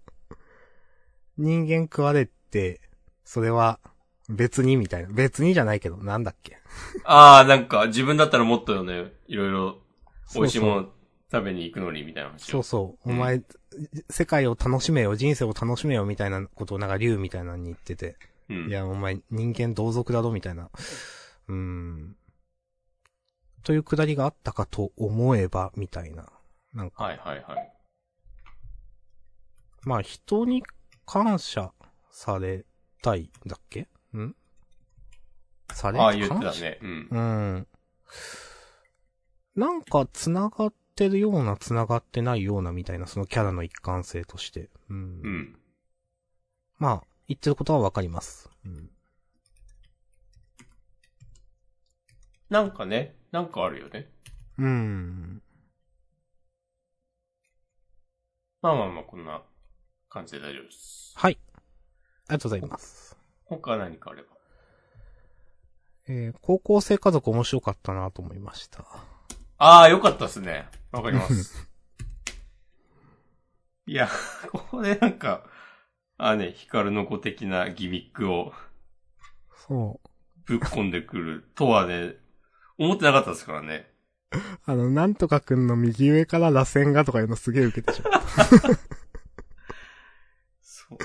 [1.37, 2.81] 人間食われて、
[3.23, 3.79] それは
[4.29, 5.09] 別にみたいな。
[5.09, 6.57] 別にじゃないけど、なんだっけ。
[7.03, 9.77] ああ、なんか自分だったらもっとね、いろいろ
[10.35, 10.89] 美味しいもの
[11.31, 12.51] 食べに行くのにみたいな話を。
[12.51, 13.09] そうそう。
[13.09, 13.41] うんお前、
[14.09, 18.15] 世界を楽しめよ、人生を楽しめよみたいなことをなんか竜みたいなのに言ってて。
[18.49, 18.69] うん。
[18.69, 20.69] いや、お前人間同族だろみたいな。
[21.47, 22.15] うーん。
[23.63, 26.29] というくだりがあったかと思えば、みたいな。
[26.73, 27.73] なんか、はいはいはい。
[29.83, 30.63] まあ人に
[31.05, 31.71] 感謝
[32.09, 32.65] され
[33.01, 33.87] たいんだっけ？
[34.15, 34.35] ん？
[35.71, 35.99] され？
[35.99, 36.79] ああ、言ってたね。
[36.81, 37.07] うん。
[37.11, 37.67] うん。
[39.55, 44.69] なんか繋がってるような繋がってないようなみたいなそのキャラの一貫性として。
[44.89, 44.97] うん。
[44.97, 45.59] うん。
[46.79, 48.49] まあ、言ってることはわかります。
[48.65, 48.89] うん。
[52.49, 54.09] なんかね、なんかあるよね。
[54.57, 55.41] うん。
[58.61, 59.41] まあまあまあ、こんな
[60.09, 61.13] 感じで大丈夫です。
[61.15, 61.37] はい。
[61.53, 63.17] ありがとうございます。
[63.45, 64.27] 他何かあれば。
[66.07, 68.85] えー、高校生家族面白かったなと思いました。
[69.57, 70.67] ああ、よかったですね。
[70.91, 71.67] わかります。
[73.87, 74.09] いや、
[74.51, 75.45] ここでなんか、
[76.17, 78.53] あね、ヒカルの子的なギミックを
[79.67, 80.09] そう。
[80.45, 82.15] ぶっ込んでくるとはね、
[82.77, 83.91] 思ってなかったですからね。
[84.65, 88.23] あの、なんとかくんの右上から螺旋がとかいうのすげえ受けてしまう。
[90.61, 90.97] そう。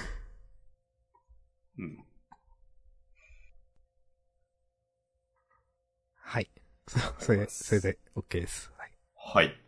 [1.79, 2.05] うん。
[6.15, 6.51] はい。
[6.87, 8.73] そそれ、それで OK です。
[8.77, 8.93] はい。
[9.15, 9.61] はい。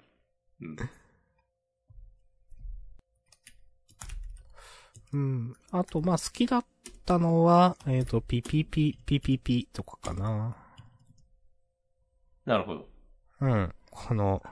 [0.62, 0.76] うん。
[5.12, 5.54] うん。
[5.72, 6.64] あと、まあ、好きだっ
[7.04, 10.56] たのは、えっ、と、ピピピ、ピピピとかかな。
[12.44, 12.88] なるほど。
[13.40, 13.74] うん。
[13.90, 14.42] この、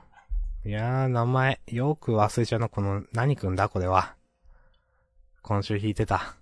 [0.64, 4.16] いやー、名前、よく忘れちゃうな、この、何くんだ、これは。
[5.42, 6.36] 今週弾いてた。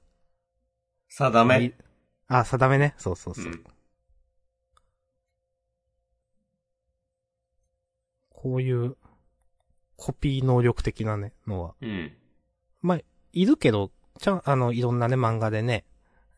[1.08, 1.74] 定め。
[2.28, 2.94] あ、定めね。
[2.96, 3.44] そうそうそう。
[3.44, 3.64] うん。
[8.30, 8.96] こういう、
[9.96, 11.74] コピー能力的なね、のは。
[11.80, 12.16] うん。
[12.80, 13.00] まあ、
[13.32, 15.84] いるけど、ちゃん、あの、いろんなね、漫画でね。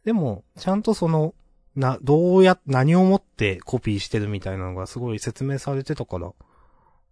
[0.05, 1.35] でも、ちゃんとその、
[1.75, 6.33] な、どうや、何をもってコピーしてるみたいなのがすごい説明されてたから、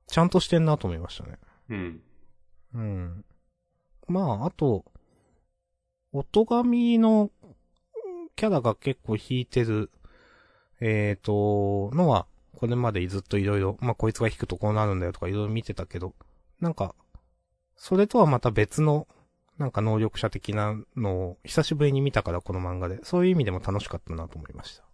[0.06, 1.38] ちゃんとしてんなと思いましたね。
[1.70, 2.00] うん。
[2.74, 3.24] うん。
[4.08, 4.84] まあ、あと、
[6.12, 7.30] 音神の
[8.36, 9.90] キャラが結構弾いてる、
[10.80, 16.14] えーと、のは、これまでずっといろいろ、まあ、こいつが弾くとこうなるんだよとかいろいろ見てたけど、
[16.60, 16.94] なんか、
[17.76, 19.06] それとはまた別の、
[19.58, 24.84] なんか能力者的なのを久しぶりに見たからこの漫画で、そういう意味でも楽しかったなと思いました。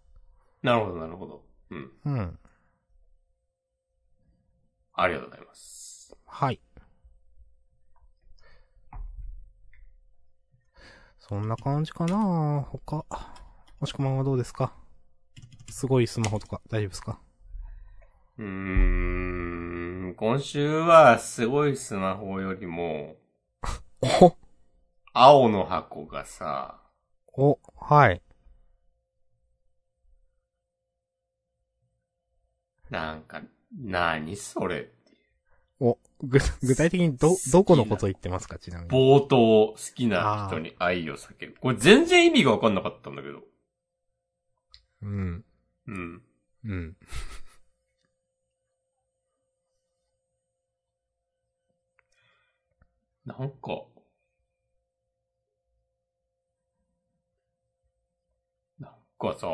[0.61, 1.43] なるほど、なるほど。
[1.71, 1.91] うん。
[2.05, 2.39] うん。
[4.93, 6.15] ありがとうございます。
[6.25, 6.61] はい。
[11.19, 13.05] そんな感じかな他。
[13.79, 14.73] もしくはどうですか？
[15.69, 17.19] すごいスマホとか大丈夫ですか？
[18.37, 20.15] うーん。
[20.15, 23.15] 今週は、すごいスマホよりも、
[24.01, 24.35] お
[25.15, 26.79] 青の箱がさ、
[27.33, 28.21] お、はい。
[32.89, 33.43] なんか、
[33.79, 34.89] なにそれ。
[35.79, 38.57] お、ぐ、具体的にど、どこのこと言ってますか？
[38.57, 38.89] ちなみに。
[38.89, 41.59] 冒頭、好きな人に愛を叫ぶ。
[41.59, 43.41] これ全然意味がわかんなかったんだけど。
[45.03, 45.45] うん。
[45.87, 46.21] うん。
[46.65, 46.97] うん。
[53.25, 53.83] なんか、
[59.23, 59.47] なんかさ、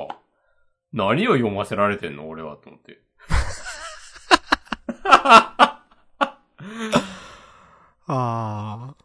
[0.91, 3.03] 何を読ませられてんの俺はと思って。
[8.07, 9.03] あー。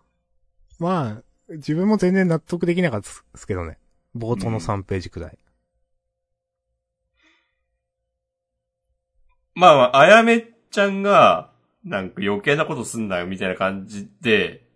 [0.79, 3.79] まあ、自分も全然納得できなかったですけどね。
[4.17, 5.39] 冒頭の3ページくらい。
[9.55, 11.53] まあまあ、あやめちゃんが、
[11.85, 14.67] なんか余計なことすんなよみたいな感じで、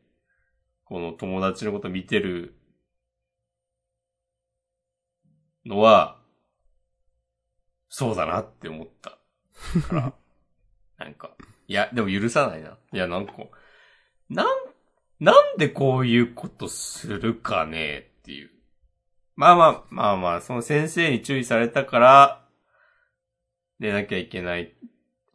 [0.84, 2.57] この友達のこと見てる
[5.66, 6.18] のは、
[7.88, 9.18] そうだなって思った。
[9.88, 10.12] から、
[10.98, 11.36] なんか、
[11.66, 12.78] いや、でも許さないな。
[12.92, 13.32] いや、なんか、
[14.28, 14.46] なん、
[15.20, 18.50] なんでこういうことするかねっていう。
[19.36, 22.48] まあまあ、まあまあ、その先生に注意されたから、
[23.78, 24.74] 出なきゃいけない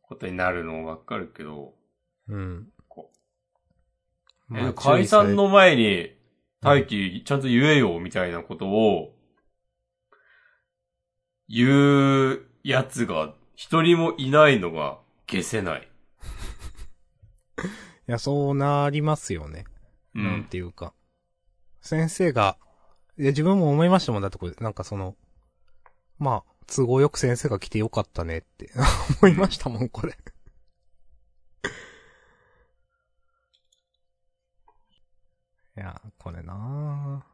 [0.01, 1.73] ことになるのわかるけど、
[2.27, 2.67] うん。
[2.87, 3.11] こ
[4.47, 6.23] まあえ解散の前に、うん
[6.63, 9.13] 大輝、ちゃんと言えよ、みたいなことを、
[11.49, 15.87] 言うやつが一人もいないのが消せない。
[18.07, 19.65] いや、そうなりますよね。
[20.15, 20.43] うなんん。
[20.45, 20.93] ていうか。
[21.81, 22.57] 先生が、
[23.17, 25.15] いや、自分も思いましたもんだってこれ、なんかその、
[26.19, 28.71] まあ、都合よく先生が来てよかったねって
[29.21, 30.17] 思いましたもん、これ。
[35.75, 37.32] いや、これなぁ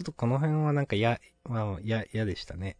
[0.00, 2.78] ちょっとこの辺はなんかや、まあ、や、嫌でしたね。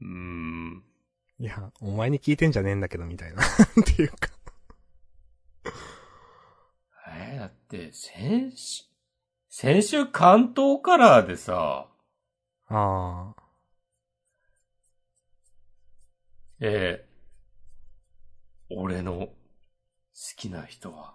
[0.00, 0.82] うーん。
[1.38, 3.44] いや、お前に聞いてんじゃねえんだけど、みたいな。
[3.46, 3.46] っ
[3.86, 4.30] ていうか。
[7.16, 8.82] えーだって、先週、
[9.48, 11.86] 先週関東カラーでさ、
[12.66, 13.42] ああ。
[16.60, 17.08] ええ
[18.68, 19.36] 俺の好
[20.36, 21.14] きな人は、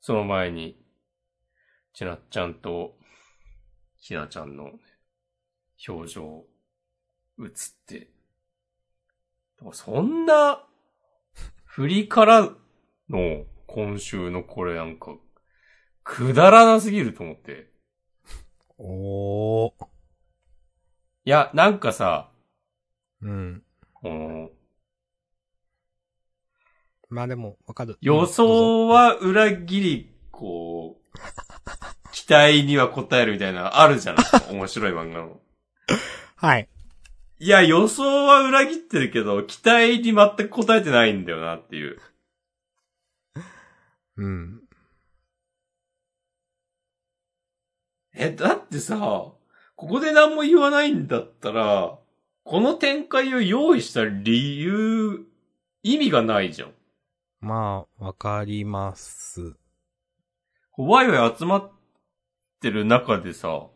[0.00, 0.82] その前に、
[1.92, 2.98] ちなっちゃんと、
[3.96, 4.72] ひなちゃんの
[5.88, 6.44] 表情、
[7.38, 7.48] 映っ
[7.86, 8.10] て、
[9.72, 10.66] そんな、
[11.64, 12.48] 振りから
[13.08, 15.16] の今週のこれなんか、
[16.02, 17.70] くだらなすぎると思って。
[18.78, 19.86] おー。
[21.24, 22.32] いや、なんかさ、
[23.20, 23.62] うん。
[23.92, 24.50] この、
[27.10, 27.98] まあでも、わかる。
[28.00, 31.18] 予想は裏切り、こう、
[32.12, 34.22] 期待には応えるみたいな、あるじゃない？
[34.22, 34.52] ですか。
[34.52, 35.40] 面白い漫画の。
[36.36, 36.68] はい。
[37.40, 41.98] いや、予想は裏切ってるけど、期待に全く応えてないんだよなっていう。
[44.16, 44.62] うん。
[48.14, 49.34] え、だってさ、こ
[49.76, 51.98] こで何も言わないんだったら、
[52.44, 55.26] この展開を用意した理由、
[55.82, 56.74] 意味がないじゃん。
[57.40, 59.56] まあ、わかります。
[60.76, 61.72] ワイワイ集まっ
[62.60, 63.66] てる中でさ、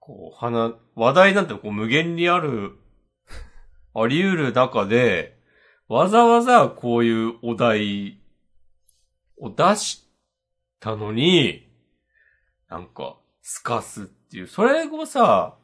[0.00, 2.76] こう、花、話題なんてこう無限にある、
[3.94, 5.38] あり得る中で、
[5.86, 8.20] わざわざこういうお題
[9.38, 10.08] を出し
[10.80, 11.68] たのに、
[12.68, 15.56] なんか、すかすっていう、それをさ、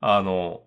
[0.00, 0.64] あの、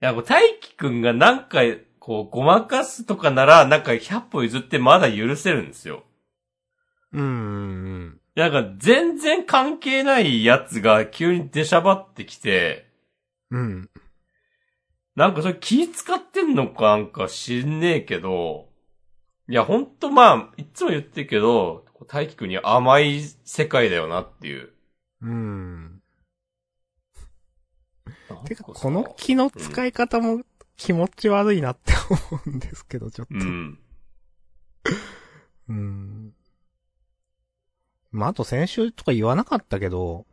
[0.00, 1.60] いや、こう大輝くんがなんか、
[2.08, 6.04] こう、ごまかすとかなら、なんか100歩譲ってまだ許せるんですよ。
[7.12, 8.20] うんうんうん。
[8.34, 12.86] なんか全然関係ないやつが急に出しゃばってきて、
[13.50, 13.90] うん。
[15.16, 18.70] なんかそれ気使ってんのかなんか知んねえけど、
[19.46, 24.70] いやほんとまあ、いつも言ってるけど、大輝くんに甘い世界だよなっていう。
[25.20, 26.00] うん。
[28.46, 30.42] てか、この気の使い方も
[30.78, 31.92] 気持ち悪いなって
[32.30, 33.34] 思うんですけど、ちょっと。
[33.34, 33.78] うん。
[35.68, 36.32] うん。
[38.10, 40.24] まあ、あと先週とか言わなかったけど、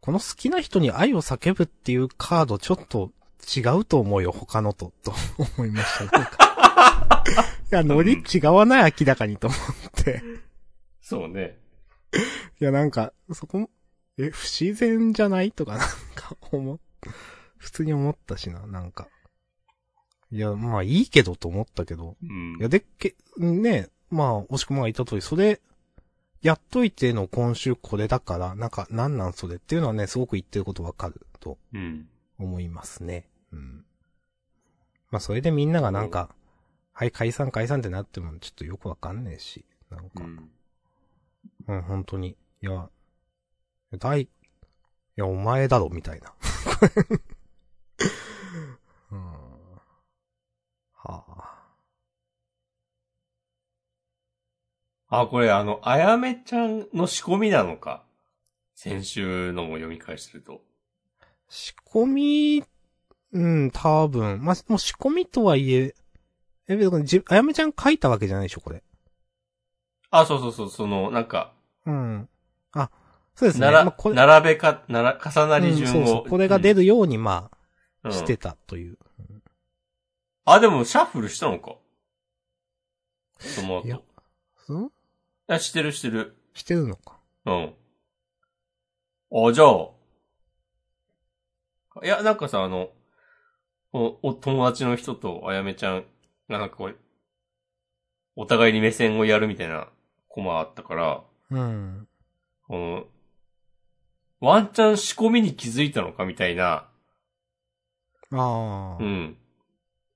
[0.00, 3.12] この好きな人に愛を叫ぶっていうカードちょっと
[3.56, 5.14] 違うと思うよ、他のと、と
[5.58, 7.24] 思いました。
[7.24, 9.60] いや、ノリ違わない明らかにと思っ
[10.04, 10.22] て。
[11.00, 11.58] そうね。
[12.60, 13.68] いや、なんか、そこ、
[14.16, 15.52] え、不自然じゃない？
[15.52, 16.78] とかなんか思っ、
[17.58, 19.08] 普通に思ったしな、なんか。
[20.34, 22.16] いや、まあいいけどと思ったけど。
[22.20, 25.60] うんいや、でっけ、ね、まあ、押し込まが言った通り、それ、
[26.42, 32.08] やっといての今週これだから、なんか、なんなんそれっていうのはね、すごく言ってることわかるとうん。
[32.38, 33.28] 思いますね。
[33.52, 33.84] うん。
[35.12, 36.34] まあ、それでみんながなんか、
[36.92, 40.50] はい、解散解散ってなってもちょっとよくわかんねえし、なんか、うん。
[41.68, 42.36] うん、本当に。
[42.60, 42.90] いや、
[44.00, 44.28] 大、い
[45.14, 46.34] や、お前だろ、みたいな。
[49.12, 49.22] うん。
[50.94, 51.54] はあ。
[55.20, 58.02] あ、これあの、あやめちゃんの仕込みなのか？
[58.74, 60.62] 先週のも読み返してると。
[61.48, 62.64] 仕込み、
[63.32, 64.42] うん、多分。
[64.44, 65.94] まあ、もう仕込みとはいえ、
[66.68, 68.82] え、別にじ、あやめちゃん書いたわけじゃないでしょ、これ。
[70.10, 71.52] あ、そうそうそう、その、なんか、
[71.86, 72.28] うん。
[72.72, 72.90] あ、
[73.34, 73.66] そうですね。
[73.66, 75.92] なら、まあ、並べか、なら、重なりうん順を。
[75.92, 76.30] そうそう。
[76.30, 77.50] これが出るように、ま
[78.02, 78.98] うんあ、してたという。
[80.44, 81.76] あ、でも、シャッフルしたのか？
[83.40, 83.86] その後。
[83.86, 84.00] いやい
[84.68, 84.90] うん
[85.46, 86.36] や、してるしてる。
[86.54, 87.18] してるのか。
[87.46, 87.74] うん。
[89.48, 89.90] あ、じゃあ。
[92.02, 92.90] いや、なんかさ、あの、
[93.92, 96.04] お、お友達の人とあやめちゃん
[96.48, 96.98] がなんかこう、
[98.36, 99.88] お互いに目線をやるみたいな
[100.28, 102.08] コマあったから、うん。
[102.66, 103.04] この、
[104.40, 106.88] ワンチャン仕込みに気づいたのかみたいな、
[108.32, 109.02] ああ。
[109.02, 109.36] うん。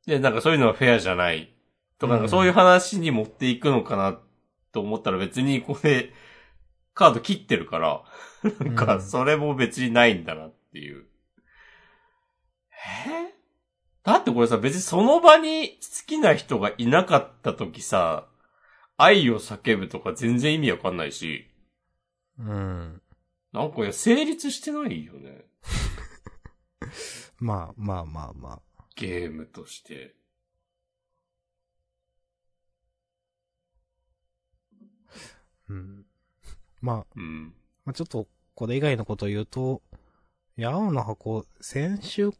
[0.06, 1.52] で、なんかそういうのはフェアじゃない。
[1.98, 4.18] とか、なんうんかそういう話に持っていくのかな
[4.72, 6.12] と思ったら別にこれ、
[6.94, 8.04] カード切ってるから、
[8.60, 11.06] なんかうんそれも別にないんだなっていう。
[13.06, 13.34] え？
[14.04, 18.26] だってこれさ、別にその場に好きな人がいなかった時さ、
[18.96, 21.46] 愛を叫ぶとか全然意味わかんないし、
[22.38, 23.02] うん。
[23.52, 25.44] なんかいや、成立してないよね。
[27.38, 28.62] まあ、まあまあまあ。
[28.96, 30.17] ゲームとして。
[35.68, 36.06] うん。
[36.80, 37.54] まあ、うん。
[37.84, 39.82] まあ、ちょっと、これ以外のことを言うと、
[40.56, 42.32] いや、青の箱、先週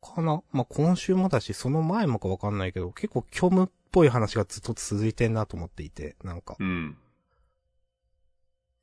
[0.00, 0.42] かな？
[0.52, 6.56] まあ、今週もだし、その前もかわかんないけど、結構虚無っぽい話がずっと続いてんなと思っていて、なんか。
[6.58, 6.96] うん。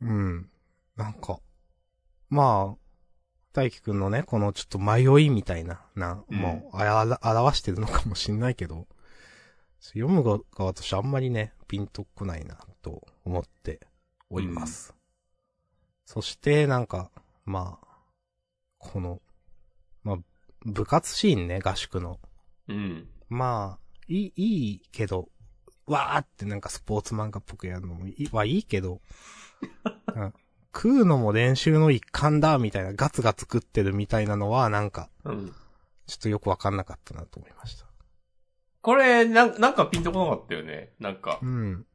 [0.01, 0.49] うん。
[0.95, 1.39] なんか、
[2.29, 2.77] まあ、
[3.53, 8.87] 大輝くんのね、このちょっと迷いみたいな、な、うんもう、あら、表してるのかもしんないけど、
[9.79, 13.79] 読む側としてあんまりね、ピンとこないな、と思って
[14.33, 14.93] おります。
[16.05, 17.11] そして、なんか、
[17.45, 17.87] まあ、
[18.77, 19.21] この、
[20.03, 20.17] まあ、
[20.65, 22.19] 部活シーンね、合宿の。
[22.67, 23.07] うん。
[23.29, 25.29] まあ、いい、いいけど、
[25.85, 29.01] わーってなんかスポーツ漫画っぽくやるのもいい、はいいけど、
[30.15, 30.33] うん
[30.75, 35.53] 食うのも練習の一環だ、みたいな、ガツガツ食ってるみたいなのは、なんか、うん。
[36.07, 37.85] ちょっとよくわかんなかったなと思いました。
[38.81, 40.93] これ、なんなんかピンとこなかったよね。
[40.99, 41.45] なんかう。
[41.45, 41.85] ん。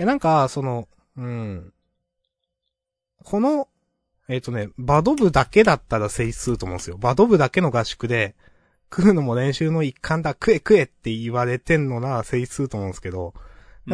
[0.00, 1.72] え、なんか、その、うん。
[3.22, 3.68] この、
[4.28, 6.96] えっ、とね、バド部だけだったら成立すると思うんですよ。
[6.96, 8.34] バド部だけの合宿で、
[8.90, 13.34] 食うのも練習の一環だ、食え食えって言われてんのなら成立すると思うんですけど、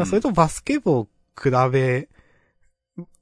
[0.06, 2.08] それとバスケ部を比べ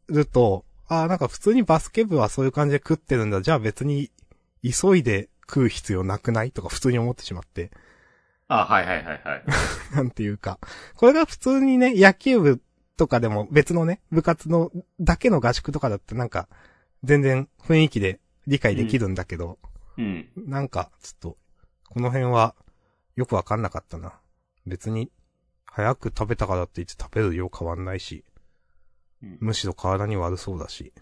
[0.09, 3.41] ると、ああ、なんか普通にバスケ部はそういう感じで食ってるんだ。
[3.41, 4.11] じゃあ別に
[4.63, 6.53] 急いで食う必要なくない？
[6.53, 7.71] とか普通に思ってしまって。
[8.47, 9.45] あ、はいはいはいはい。
[9.97, 10.59] なんていうか。
[10.97, 12.61] これが普通にね、野球部
[12.97, 14.71] とかでも別のね、部活の
[15.01, 16.49] だけの合宿とかだってなんか、
[17.03, 19.59] 全然雰囲気で理解できるんだけど、
[19.97, 20.29] うん。
[20.37, 21.37] なんか、ちょっと、
[21.89, 22.55] この辺は
[23.17, 24.19] よくわかんなかったな。
[24.67, 25.11] 別に、
[25.67, 28.25] 早く食べたからって言って食べる量変わんないし、
[29.23, 30.93] うんむしろ体に悪そうだし、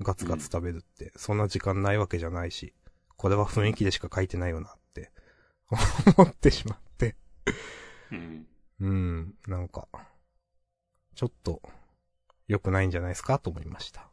[0.00, 2.74] ガツガツ食べるって、そんな時間ないわけじゃないし、
[3.16, 5.10] これは雰囲気でしか書いてないよなって、
[6.16, 7.14] 思ってしまって。
[8.10, 8.46] うん。
[8.80, 9.86] うん、なんか、
[11.14, 11.60] ちょっと、
[12.48, 14.08] 良くないんじゃないですかと思いました。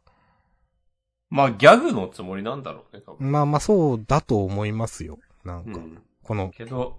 [1.28, 3.30] まあ、ギャグのつもりなんだろうね、多分。
[3.30, 5.18] まあまあそうだと思いますよ。
[5.44, 6.02] なんか、うん。
[6.22, 6.98] この、けど、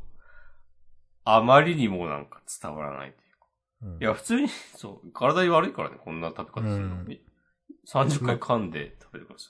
[1.26, 3.48] あまりにもなんか伝わらないというか。
[3.84, 7.22] うんいや、普通に、そう、体に悪いからね、こんな食べ方するのに。
[7.88, 9.50] 30回噛んで食べてくださ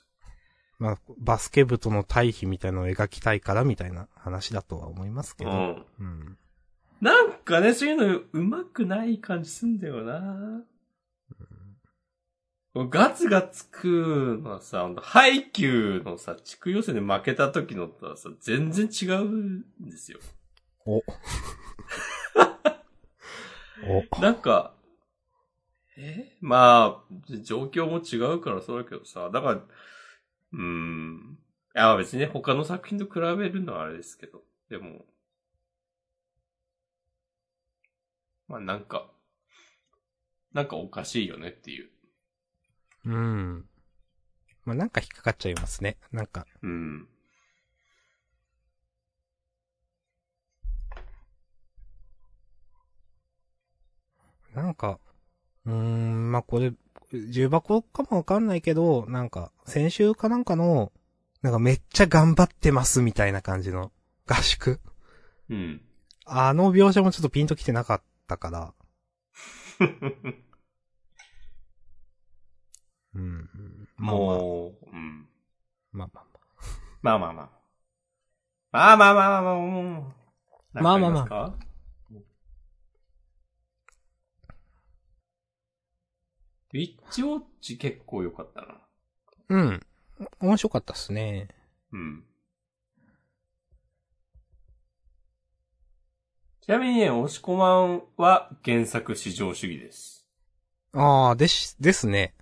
[0.79, 5.47] まあ、バスケ部との対比みたいなのを描きたいからみたいな話だとは思いますけい。
[5.47, 5.51] ど。
[5.51, 5.85] うん。
[5.99, 6.37] うん。
[7.01, 10.63] なんかね、そういうのうまくない感じすんだよな。
[12.73, 20.19] ガツガツ食うのはさ、ハイキューのさ、地区予選で負けた時のとはさ、全然違うんですよ。
[20.85, 21.01] お。
[23.83, 24.21] お。
[24.21, 24.73] なんか、
[25.97, 26.37] え？
[26.39, 31.37] まあ、状況も違うからそうだけどさ、だから、うーん。
[31.75, 35.05] いや、別にね、他の作品と比べるのはあれですけど、でも、
[38.51, 39.09] まあなんか、
[40.53, 41.89] なんかおかしいよねっていう。
[43.05, 43.65] うん。
[44.65, 45.95] まあなんか引っかかっちゃいますね。
[46.11, 47.07] なんか、うん。
[54.53, 54.99] なんか、
[55.65, 56.73] うーん、まあこれ、
[57.13, 60.91] 重箱かもわかんないけど、なんか、先週かなんかの、
[61.41, 63.93] なんかめっちゃ頑張ってますみたいな感じの
[64.27, 64.81] 合宿。
[65.49, 65.81] うん。
[66.25, 68.01] あの描写もちょっとピンときてなかっ
[68.31, 68.73] たから。
[73.13, 73.49] うん。
[73.97, 75.27] まあまあ、もう、うん。
[75.91, 76.25] まあまあ
[77.01, 77.49] まあまあまあ。
[78.71, 80.13] まあまあまあまあまあ、も
[80.73, 80.81] う。
[80.81, 81.53] まあまあまあ
[86.73, 88.79] ウィッチウォッチ結構良かったな。
[89.49, 89.85] うん。
[90.39, 91.49] 面白かったっすね。
[91.91, 92.23] うん。
[96.71, 100.25] ちなみにね、押し込まんは原作至上主義です。
[100.93, 102.33] ああ、でし、ですね。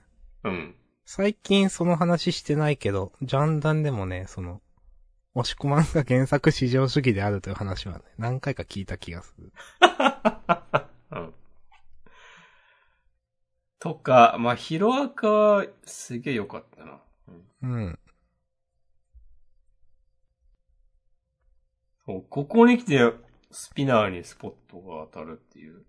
[0.44, 0.76] うん。
[1.04, 4.62] 最近その話してないけど、ジャンダンでもね、その、
[5.34, 9.52] 押し込まんが原作至上主義であるという話はね、何回か聞いた気がする。
[11.10, 11.34] うん。
[13.80, 17.02] とか、まあ、ヒロアカはすげえ良かったな。
[17.64, 18.00] うんうん。
[22.06, 23.12] そうここに来て、
[23.52, 25.86] スピナーにスポットが当たるっていう。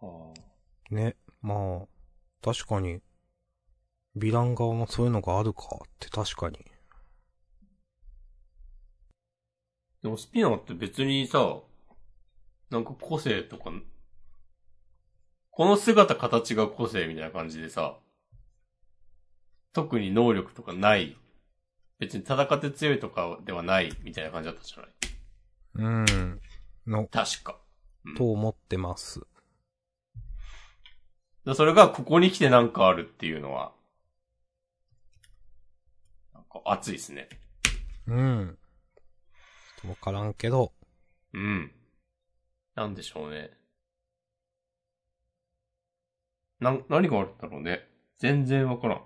[0.00, 0.32] は
[0.90, 1.86] あ、ね、まあ、
[2.42, 3.00] 確かに、
[4.16, 6.58] ヴィラン側もそういうのがあるかって確かに。
[10.02, 11.60] でもスピナーって別にさ、
[12.70, 13.70] なんか個性とか、
[15.50, 17.98] この姿形が個性みたいな感じでさ、
[19.72, 21.16] 特に能力とかない、
[22.00, 24.90] 別に戦って強いとかではないみたいな感じだったじゃない？
[25.74, 26.40] うん。
[26.86, 27.60] の、確か。
[28.06, 29.20] うんと思ってます。
[31.44, 33.72] でそれがここに来てなんかあるっていうのは、
[36.32, 37.28] なんか熱いですね。
[38.06, 38.58] うん。
[39.86, 40.72] わからんけど、
[41.34, 41.70] うん。
[42.74, 43.50] なんでしょうね。
[46.58, 47.86] な、何があるんだろうね。
[48.18, 49.02] 全然わからん。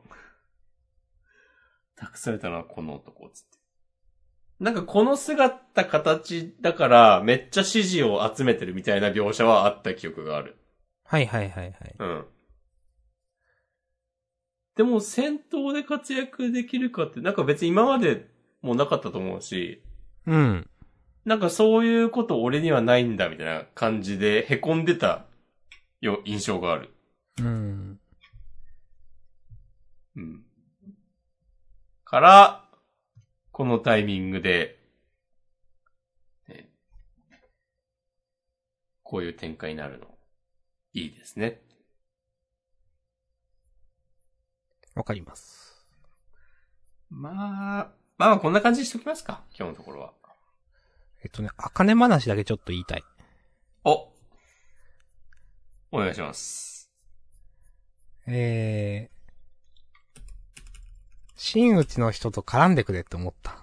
[1.97, 3.59] 託されたのはこの男、つって。
[4.61, 10.57] なんかこの姿形だから、めっちゃ支持を集めてるみたいな描写はあった記憶がある。
[11.05, 11.95] はいはいはいはい。
[11.99, 12.25] うん。
[14.77, 18.29] でも戦闘で活躍できるかって、なんか別に今まで
[18.63, 19.83] もなかったと思うし、
[20.27, 20.69] うん。
[21.25, 25.27] なんかそういうこと俺にはないんだみたいな感じで凹んでた
[26.01, 26.91] よ、印象がある。
[27.41, 28.01] うん。
[30.17, 30.44] うん。
[32.05, 32.65] から、
[33.51, 34.79] このタイミングで、
[36.49, 36.71] ね
[39.03, 40.07] こういう展開になるの、
[40.93, 41.61] いいですね。
[44.95, 45.87] わかります。
[47.11, 50.13] まあ、まあこんな感じにしときますか、今日のところは。
[51.23, 53.05] えっとね、あかね話だけちょっと言いたい。
[53.85, 54.13] お
[55.91, 56.91] お願いします。
[58.27, 59.14] えー、
[61.47, 63.59] 真打ちの人と絡んでくれって思った。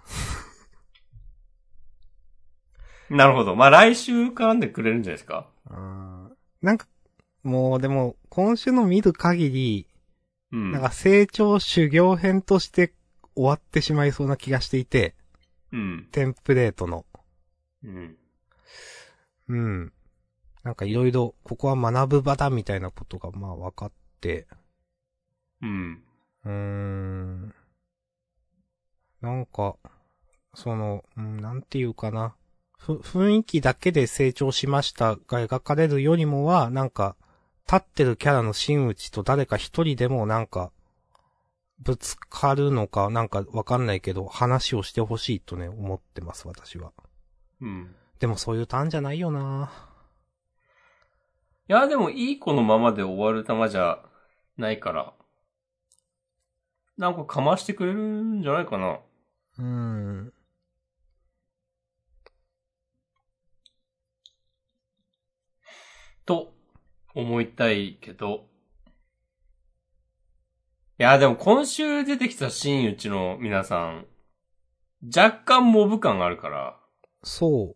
[3.10, 3.56] なるほど。
[3.56, 5.50] まあ来週絡んでくれるんじゃないですか？
[6.62, 6.88] なんか、
[7.42, 9.88] もうでも、今週の見る限り、
[10.52, 10.72] うん。
[10.72, 12.94] なんか成長修行編として
[13.36, 15.16] 終わってしまいそうな気がしていて、
[15.72, 16.08] うん。
[16.12, 17.08] テンプレートの。
[17.84, 18.16] うん。
[19.48, 19.94] うん。
[20.64, 24.46] なんかいろいろ、ここは学ぶ場だみたいなことがまあ分かって、
[25.64, 26.04] うん。
[26.46, 27.56] うーん。
[29.22, 29.76] なんか、
[30.54, 32.36] その、うん、なんていうかな。
[32.78, 37.16] ふ、雰囲気だけで成長しましたが描かれるよりもは、なんか、
[37.66, 40.72] 立ってるキャラの真打ちと誰か一人でもなんか、
[41.80, 46.92] ぶつかるのか、なんかわかんないけど、話をしてほしいとね、思ってます、私は。
[47.62, 47.96] うん。
[48.20, 49.72] でもそういうターンじゃないよな
[51.68, 54.04] いや、でもいい子のままで終わる玉じゃ
[54.58, 55.14] ないから、
[56.98, 59.00] なんかかましてくれるんじゃないかな。
[59.62, 60.34] うーん。
[66.26, 66.54] と
[67.14, 68.48] 思いたいけど。
[71.00, 74.08] いや、でも今週出てきた真打ちの皆さん、
[75.16, 76.80] 若干モブ感あるから。
[77.24, 77.76] そ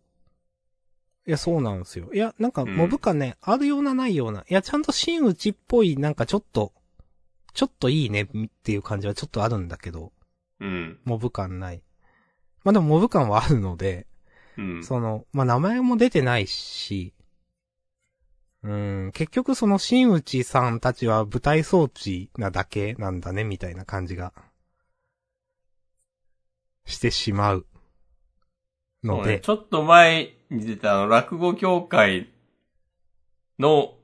[1.28, 2.12] いや、そうなんですよ。
[2.12, 4.40] いや、なんか、うんモブ感ね、あるようなないような。
[4.40, 6.72] いや、ちゃんと真打ちっぽい、なんかちょっと、
[7.52, 8.28] ちょっといいねっ
[8.62, 10.12] ていう感じはちょっとあるんだけど、
[10.60, 10.98] うん。
[11.04, 11.82] モブ感ない。
[12.64, 14.06] まあでもモブ感はあるので、
[14.56, 14.84] うん。
[14.84, 17.14] その、まあ名前も出てないし、
[18.62, 24.32] うん、結局その真打ちさんたちは舞台装置なだけなんだね、みたいな感じが、
[26.84, 27.66] してしまう。
[29.04, 32.32] ので、ね、ちょっと前に出たあの、落語協会
[33.58, 33.94] の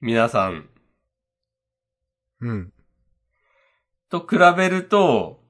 [0.00, 0.68] 皆さん
[2.40, 2.72] うん。
[4.10, 5.40] と比べると、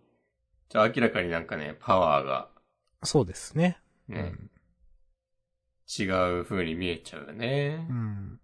[0.69, 2.49] じゃあ明らかになんかね、パワーが
[3.03, 3.81] そうですね。
[4.07, 4.35] ね、
[5.99, 6.05] 違
[6.41, 7.93] う風に見えちゃうよねう。
[7.93, 8.41] ん。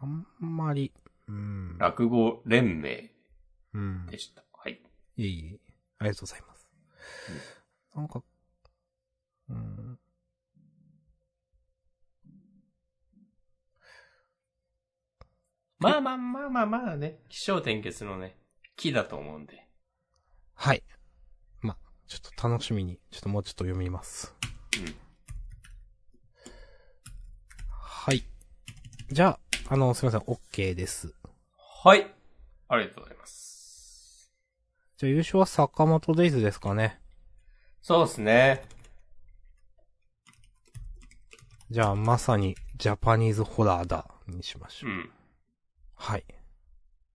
[0.00, 0.92] あんまり、
[1.28, 1.76] うん。
[1.78, 3.10] 落語連盟
[3.74, 4.06] うん。
[4.06, 4.42] でした。
[4.52, 4.80] はい。
[5.16, 5.58] いえいえ。
[5.98, 6.68] ありがとうございます。
[7.94, 8.22] なんか、
[9.50, 9.98] うん。
[15.84, 18.36] まあまあまあまあまだね、気象転結のね、
[18.76, 19.68] 木だと思うんで。
[20.54, 20.82] はい。
[21.60, 24.34] ま、ちょっと楽しみに、ちょっともうちょっと読みます。
[24.78, 24.94] うん。
[27.68, 28.24] はい。
[29.10, 29.38] じゃ
[29.68, 31.14] あ、あの、すみません、OK です。
[31.84, 32.10] はい。
[32.68, 34.32] ありがとうございます。
[34.96, 36.98] じゃあ優勝は坂本デイズですかね。
[37.82, 38.64] そうですね。
[41.70, 44.90] じゃあ、まさに、ジャパニーズホラーだ、にしましょう。
[44.90, 45.10] うん。
[45.94, 46.24] はい。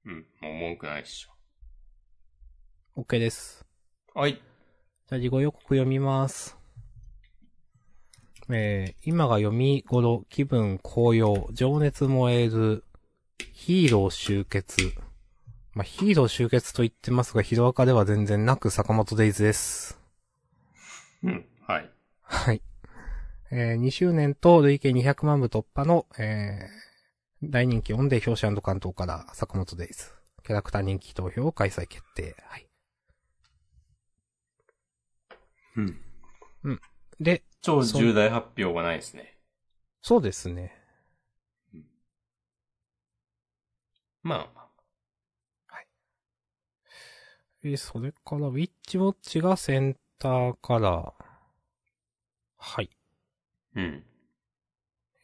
[0.05, 0.25] うん。
[0.41, 1.27] もう文句ないっし
[2.95, 3.65] OK です。
[4.15, 4.19] ょ。
[4.19, 4.33] はい。
[4.33, 6.57] じゃあ、事後予告読みます。
[8.51, 12.83] えー、今が読み頃、気分高揚、情熱燃える、
[13.53, 14.75] ヒーロー集結。
[15.73, 19.99] まあ、ヒーロー集結と言ってますが、ヒロアカでは全然なく坂本デイズです。
[21.23, 21.45] うん。
[21.61, 21.89] はい。
[22.23, 22.61] はい。
[23.51, 26.88] えー、2周年と累計200万部突破の、えー、
[27.41, 30.11] 大人気オンで表紙関東から坂本デイズ。
[30.43, 32.35] キャラクター人気投票を開催決定。
[32.47, 32.67] はい。
[36.63, 36.81] うん。
[37.19, 39.37] で、超重大発表がないですね。
[40.01, 40.75] そうですね。
[44.21, 44.69] まあ、
[47.63, 51.13] えーそれから、ウィッチウォッチがセンターカラー。
[52.57, 52.89] はい。
[53.75, 54.03] うん。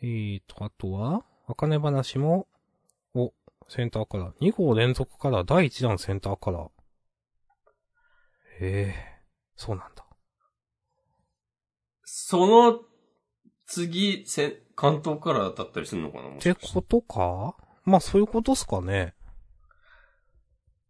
[0.02, 2.48] えーと、あとは、あかね話も、
[3.14, 3.34] お、
[3.68, 4.34] センターカラー。
[4.42, 6.70] 2号連続カラー、第1弾センターカラー。
[8.60, 8.96] へえ、
[9.56, 10.06] そうなんだ。
[12.04, 12.80] その
[13.68, 16.30] 次、せ、関東カラーだったりするのかな？
[16.30, 17.56] もっしてことか？
[17.84, 19.14] まあそういうことっすかね。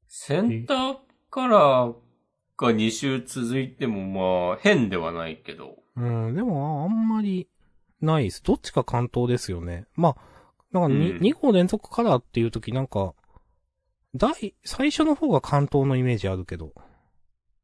[0.07, 0.97] センター
[1.29, 1.93] カラー
[2.57, 5.75] が2週続いてもまあ変ではないけど。
[5.97, 7.49] うん、でもああんまり
[8.01, 8.43] ないです。
[8.43, 9.85] どっちか関東ですよね。
[9.95, 10.15] まあ、
[10.75, 13.13] なんか 2,、うん2号連続カラーっていう時なんか、
[14.13, 16.73] 第、最初の方が関東のイメージあるけど。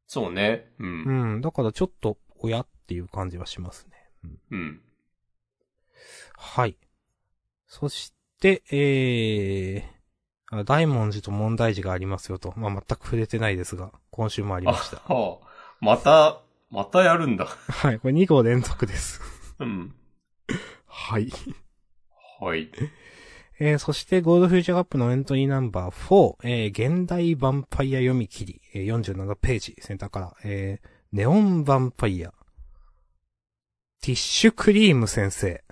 [0.06, 0.72] そうね。
[0.78, 1.04] うん。
[1.34, 4.30] うん、だからちょっと、親っていう感じはしますね。
[4.50, 4.80] うん。
[6.36, 6.76] はい。
[7.66, 12.52] そして、えー、あ大文字と問題児がありますよと。
[12.56, 14.96] まあ、全く触れてないですが、今週もありあました。
[15.12, 15.46] はあ、
[15.80, 17.46] また、またやるんだ。
[17.46, 19.20] はい、これ2号連続です。
[19.58, 19.94] うん。
[20.86, 21.30] はい。
[22.40, 22.70] はい。
[23.64, 32.32] えー、そして、ゴールドフューチャーカップのエントリーナンバー4、えー、現代ヴァンパイア読み切り、えー、47ページ、センターから、えー、ネオンヴァンパイア、
[34.00, 35.62] ティッシュクリーム先生、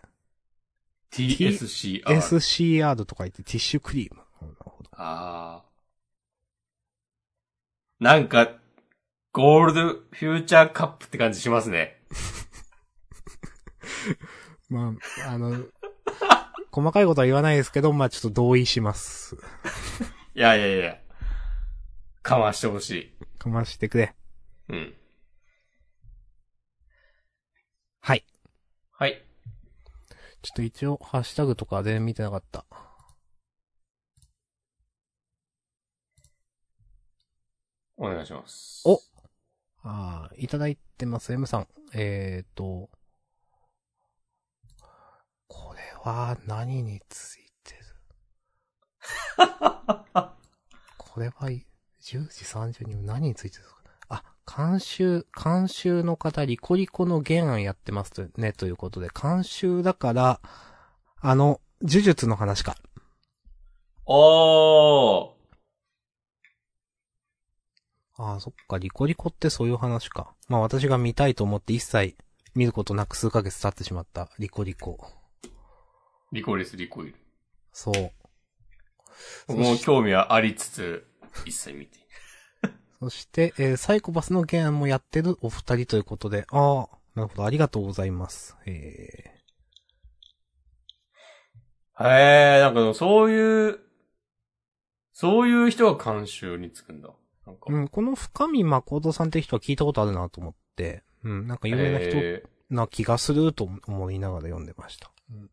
[1.10, 2.04] TSCR。
[2.04, 4.22] SCR とか言ってティッシュクリーム。
[4.40, 4.90] なるほど。
[4.92, 5.68] ああ。
[7.98, 8.52] なんか、
[9.32, 12.00] ゴールドフューチャーカップって感じしますね。
[14.70, 14.94] ま
[15.26, 15.66] あ、あの、
[16.72, 19.36] 細かいことは言わないですけど、まあちょっと同意します。
[20.34, 20.98] いやいやいや。
[22.22, 23.12] かましてほしい。
[23.38, 24.14] かましてくれ。
[24.68, 24.94] うん。
[28.00, 28.24] はい。
[28.92, 29.22] はい。
[30.42, 32.64] ちょっと一応、ハッシュタグとか全然見てなかった。
[37.96, 38.82] お願いします。
[38.86, 39.00] お
[39.82, 41.68] ああ、いただいてます、M さん。
[41.92, 42.88] えーと、
[45.50, 47.80] これは何についてる？
[50.96, 51.64] これは、10
[52.00, 53.64] 時30分何についてる
[54.08, 60.40] あ、監修、監修の方、リコリコの原案やってますとね、ということで、監修だから、
[61.20, 62.76] あの、呪術の話か。
[64.06, 65.30] おー。
[68.18, 70.32] ああ、そっか、リコリコってそういう話か。
[70.46, 72.16] まあ私が見たいと思って一切
[72.54, 75.19] 見ることなく数ヶ月経ってしまったリコリコ。
[76.32, 77.14] リコリスリコイル。
[77.72, 78.12] そう。
[79.48, 81.06] 僕も興味はありつつ、
[81.44, 81.98] 一切見て。
[83.00, 88.56] そして、えーサイコパスの原案もやってるお二人ということで、ああ、なるほど、ありがとうございます。
[88.66, 89.40] え
[92.00, 93.80] へえ、なんかそういう、
[95.12, 97.10] そういう人が監修につくんだ。
[97.46, 105.10] なんうん、この深見誠さんって人は聞いたことあるなと思って、うん、なんか有名な人へな気がすると思いながら読んでました。
[105.30, 105.50] うん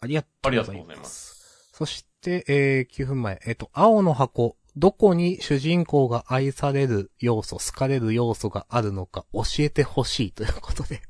[0.00, 0.98] ありがとうございます。
[0.98, 1.70] ます。
[1.72, 3.40] そして、えー、9分前。
[3.46, 4.56] えっ、と、青の箱。
[4.76, 11.02] どこに主人公が愛される要素、好かれる要素があるのか教えてほしいということで、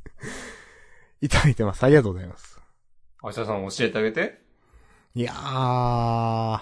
[1.20, 1.84] いただいてます。
[1.84, 2.60] ありがとうございます。
[3.22, 4.40] 明日さん教えてあげて。
[5.14, 6.60] いやー。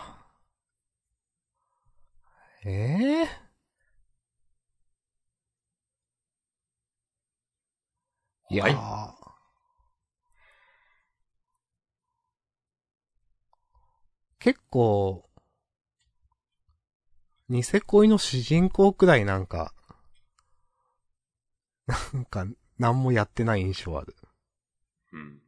[2.64, 3.28] ええ
[8.50, 8.74] いやー。
[8.74, 9.17] は
[14.38, 15.28] 結構、
[17.48, 19.74] ニセ恋の主人公くらいなんか、
[22.12, 22.46] なんか、
[22.78, 24.14] 何もやってない印象ある。
[25.12, 25.42] うん。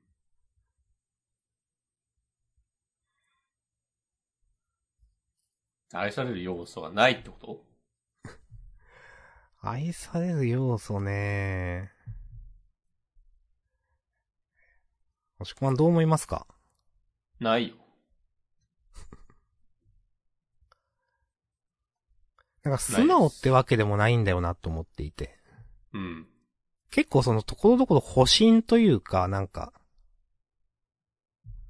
[5.92, 7.64] 愛される要素がないってこと？
[9.60, 11.92] 愛される要素ね
[15.38, 16.46] もしくはどう思いますか？
[17.40, 17.76] ないよ。
[22.62, 25.38] なんか素直ってわけでもないんだよなと思っていて。
[25.92, 26.26] うん。
[26.90, 29.72] 結構そのところどころ保身というか、なんか、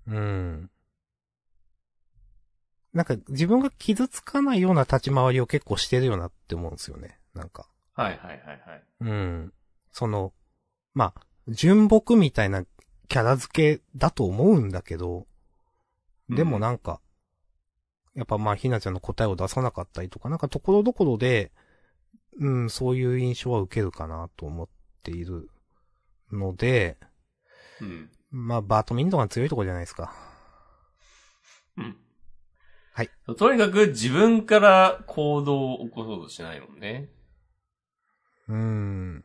[0.06, 0.70] うん。
[2.92, 7.20] なんか自分が傷つかないような立ち回りを結構してるよなって思うんですよね。
[7.34, 7.68] なんか。
[7.94, 8.84] はいはいはいはい。
[9.00, 9.52] うん。
[9.92, 10.32] その、
[10.94, 15.26] まあ、純朴みたいなキャラ付けだと思うんだけど、
[16.28, 17.00] でもなんか、
[18.20, 21.52] やっぱまあ、ひなちゃんの答えを出さなかったりとか、なんかところどころで、
[22.38, 24.68] うん、そういう印象は受けるかなと思っ
[25.02, 25.48] ている
[26.30, 26.98] ので、
[27.80, 28.10] うん。
[28.30, 30.12] まあ、バートミントンが強いところじゃないですか。
[31.78, 31.96] うん。
[32.92, 33.10] はい。
[33.38, 37.08] とにかく自分から行動を起こそうとしないもんね。
[38.48, 39.24] うん。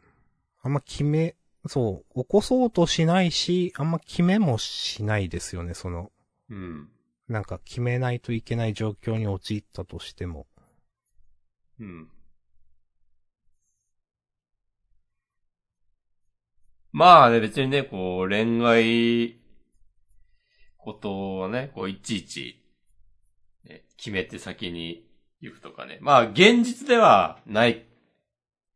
[0.62, 1.36] あんま決め、
[1.68, 6.12] そう、起こそうとしないし、あんま決めもしないですよね、その、
[6.50, 6.90] うん。
[7.28, 10.48] なんか決めないといけない状況に陥ったとしても。
[11.80, 12.10] うん。
[16.92, 19.38] まあね、別にね、こう、恋愛、
[20.78, 22.64] ことをね、こう、いちいち、
[23.66, 25.06] ね、決めて先に
[25.42, 25.98] 行くとかね。
[26.02, 27.86] まあ、現実ではない、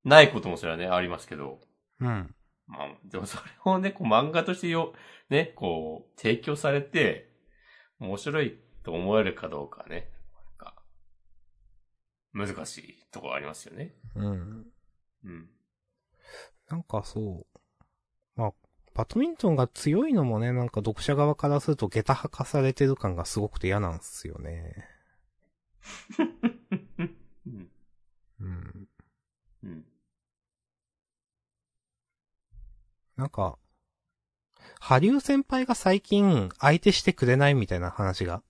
[0.04, 1.62] ないこともそれはね、ありますけど。
[2.02, 2.36] うん。
[2.68, 4.94] まあ、でもそれをね、こう漫画としてよ、
[5.30, 7.29] ね、こう、提供されて、
[8.00, 10.10] 面白いと思えるかどうかね。
[12.34, 13.96] 難しいところありますよね。
[14.16, 14.66] うん。
[15.26, 15.50] うん。
[16.70, 17.60] なんかそう。
[18.36, 18.54] まあ、
[18.94, 24.88] バドミントンが強いのもね、なんか読者側からすると下駄吐かされてる感がすごくて嫌なんですよね。
[27.48, 27.70] うん。
[28.40, 28.88] うん。
[29.64, 29.86] うん。
[33.18, 33.58] なんか、
[34.90, 38.42] 羽生先輩が最近相手してくれないみたいな話が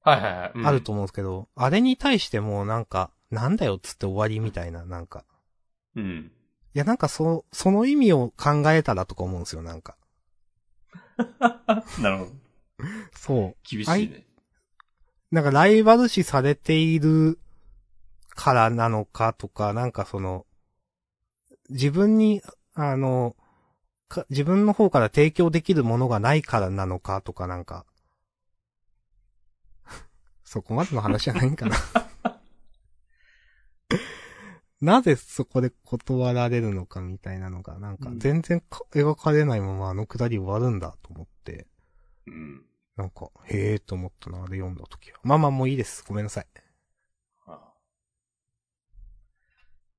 [0.00, 0.52] はいはいはい。
[0.56, 5.24] うんあると思うんですけど、あれに対してもうなんか、なんだよっつって終わりみたいな、なんか。
[5.94, 6.32] うん。
[6.74, 9.96] いやなんかそ、その意味を考えたらとか思うんですよ、なんか。
[12.02, 12.30] なるほど。
[13.14, 13.56] そう。
[13.62, 14.26] 厳しいね。
[15.30, 17.38] なんかライバル視されている
[18.30, 20.44] からなのかとか、なんかその、
[21.70, 22.42] 自分に、
[22.74, 23.36] あの、
[24.12, 27.86] か自分の方から提供できるものがないからなのかとかなんか、
[30.44, 31.76] そこまでの話じゃないんかな。
[34.82, 41.66] なぜそこで断られるのかみたいなのが、なんかうん全然か描かれないままあのくだり終わるんだと思って、
[42.26, 42.66] うん。
[42.96, 45.18] なんか、へえーと思ったな、あれ読んだ時は。
[45.22, 46.04] まあまあもういいです。
[46.06, 46.46] ごめんなさい。
[47.46, 47.72] ああ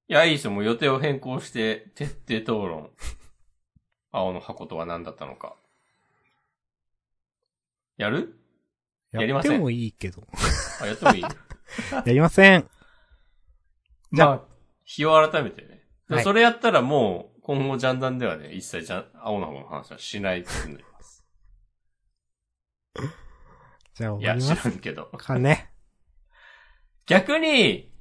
[0.08, 0.52] いや、いいですよ。
[0.52, 2.92] もう予定を変更して、徹底討論。
[4.14, 5.56] 青の箱とは何だったのか。
[7.98, 8.40] やる？
[9.12, 10.26] やりませんってもいいけど。
[10.82, 11.24] あ、やってもいい？
[11.92, 12.70] やりません。
[14.12, 14.42] じゃあまあ、
[14.86, 15.84] 日を改めてね。
[16.08, 21.26] はいそれやったらもう、今後ジャンダンではね、一切じゃん、青の箱の話はしないことになります。
[23.96, 25.06] じゃあいや、知終わりますらんけど。
[25.08, 25.72] かね。
[27.08, 27.92] 逆に、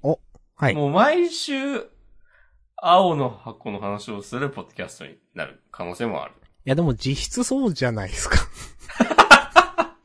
[0.57, 0.75] はい。
[0.75, 1.87] もう毎週、
[2.85, 6.35] 青の箱の話をするポッドキャストになる可能性もある。
[6.65, 8.39] いやでも実質そうじゃないですか。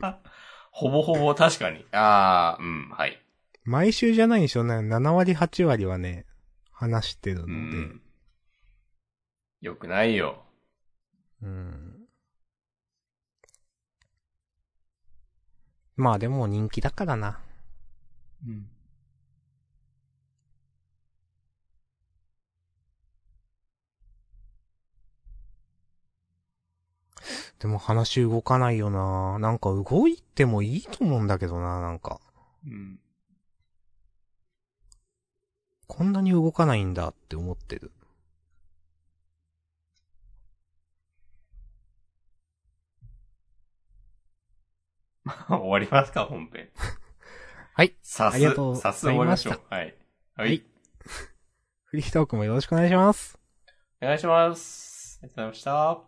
[0.70, 1.84] ほぼほぼ確かに。
[1.90, 3.20] ああ、うん、はい。
[3.64, 4.74] 毎週じゃないんでしょうね。
[4.74, 6.24] 7割8割はね、
[6.70, 7.52] 話してるのうで。
[7.54, 8.00] ん。
[9.60, 10.44] よくないよ。
[11.42, 12.06] うん。
[15.96, 17.40] まあでも人気だからな。
[18.46, 18.70] うん。
[27.58, 29.38] でも話動かないよな。
[29.38, 32.20] なんか動いてもいいと思うんだけどな、なんか。
[32.66, 32.98] うん。
[35.86, 37.92] こんなに動かないんだって思ってる。
[45.48, 46.68] 終わりますか、本編。
[47.74, 47.96] はい。
[48.02, 49.62] さすありがとう、さす終わりましょう。
[49.70, 49.94] はい。
[50.36, 50.64] ははいい。
[51.84, 53.38] フリートークもよろしくお願いします。
[54.02, 55.18] お願いします。
[55.22, 56.07] ありがとうございました。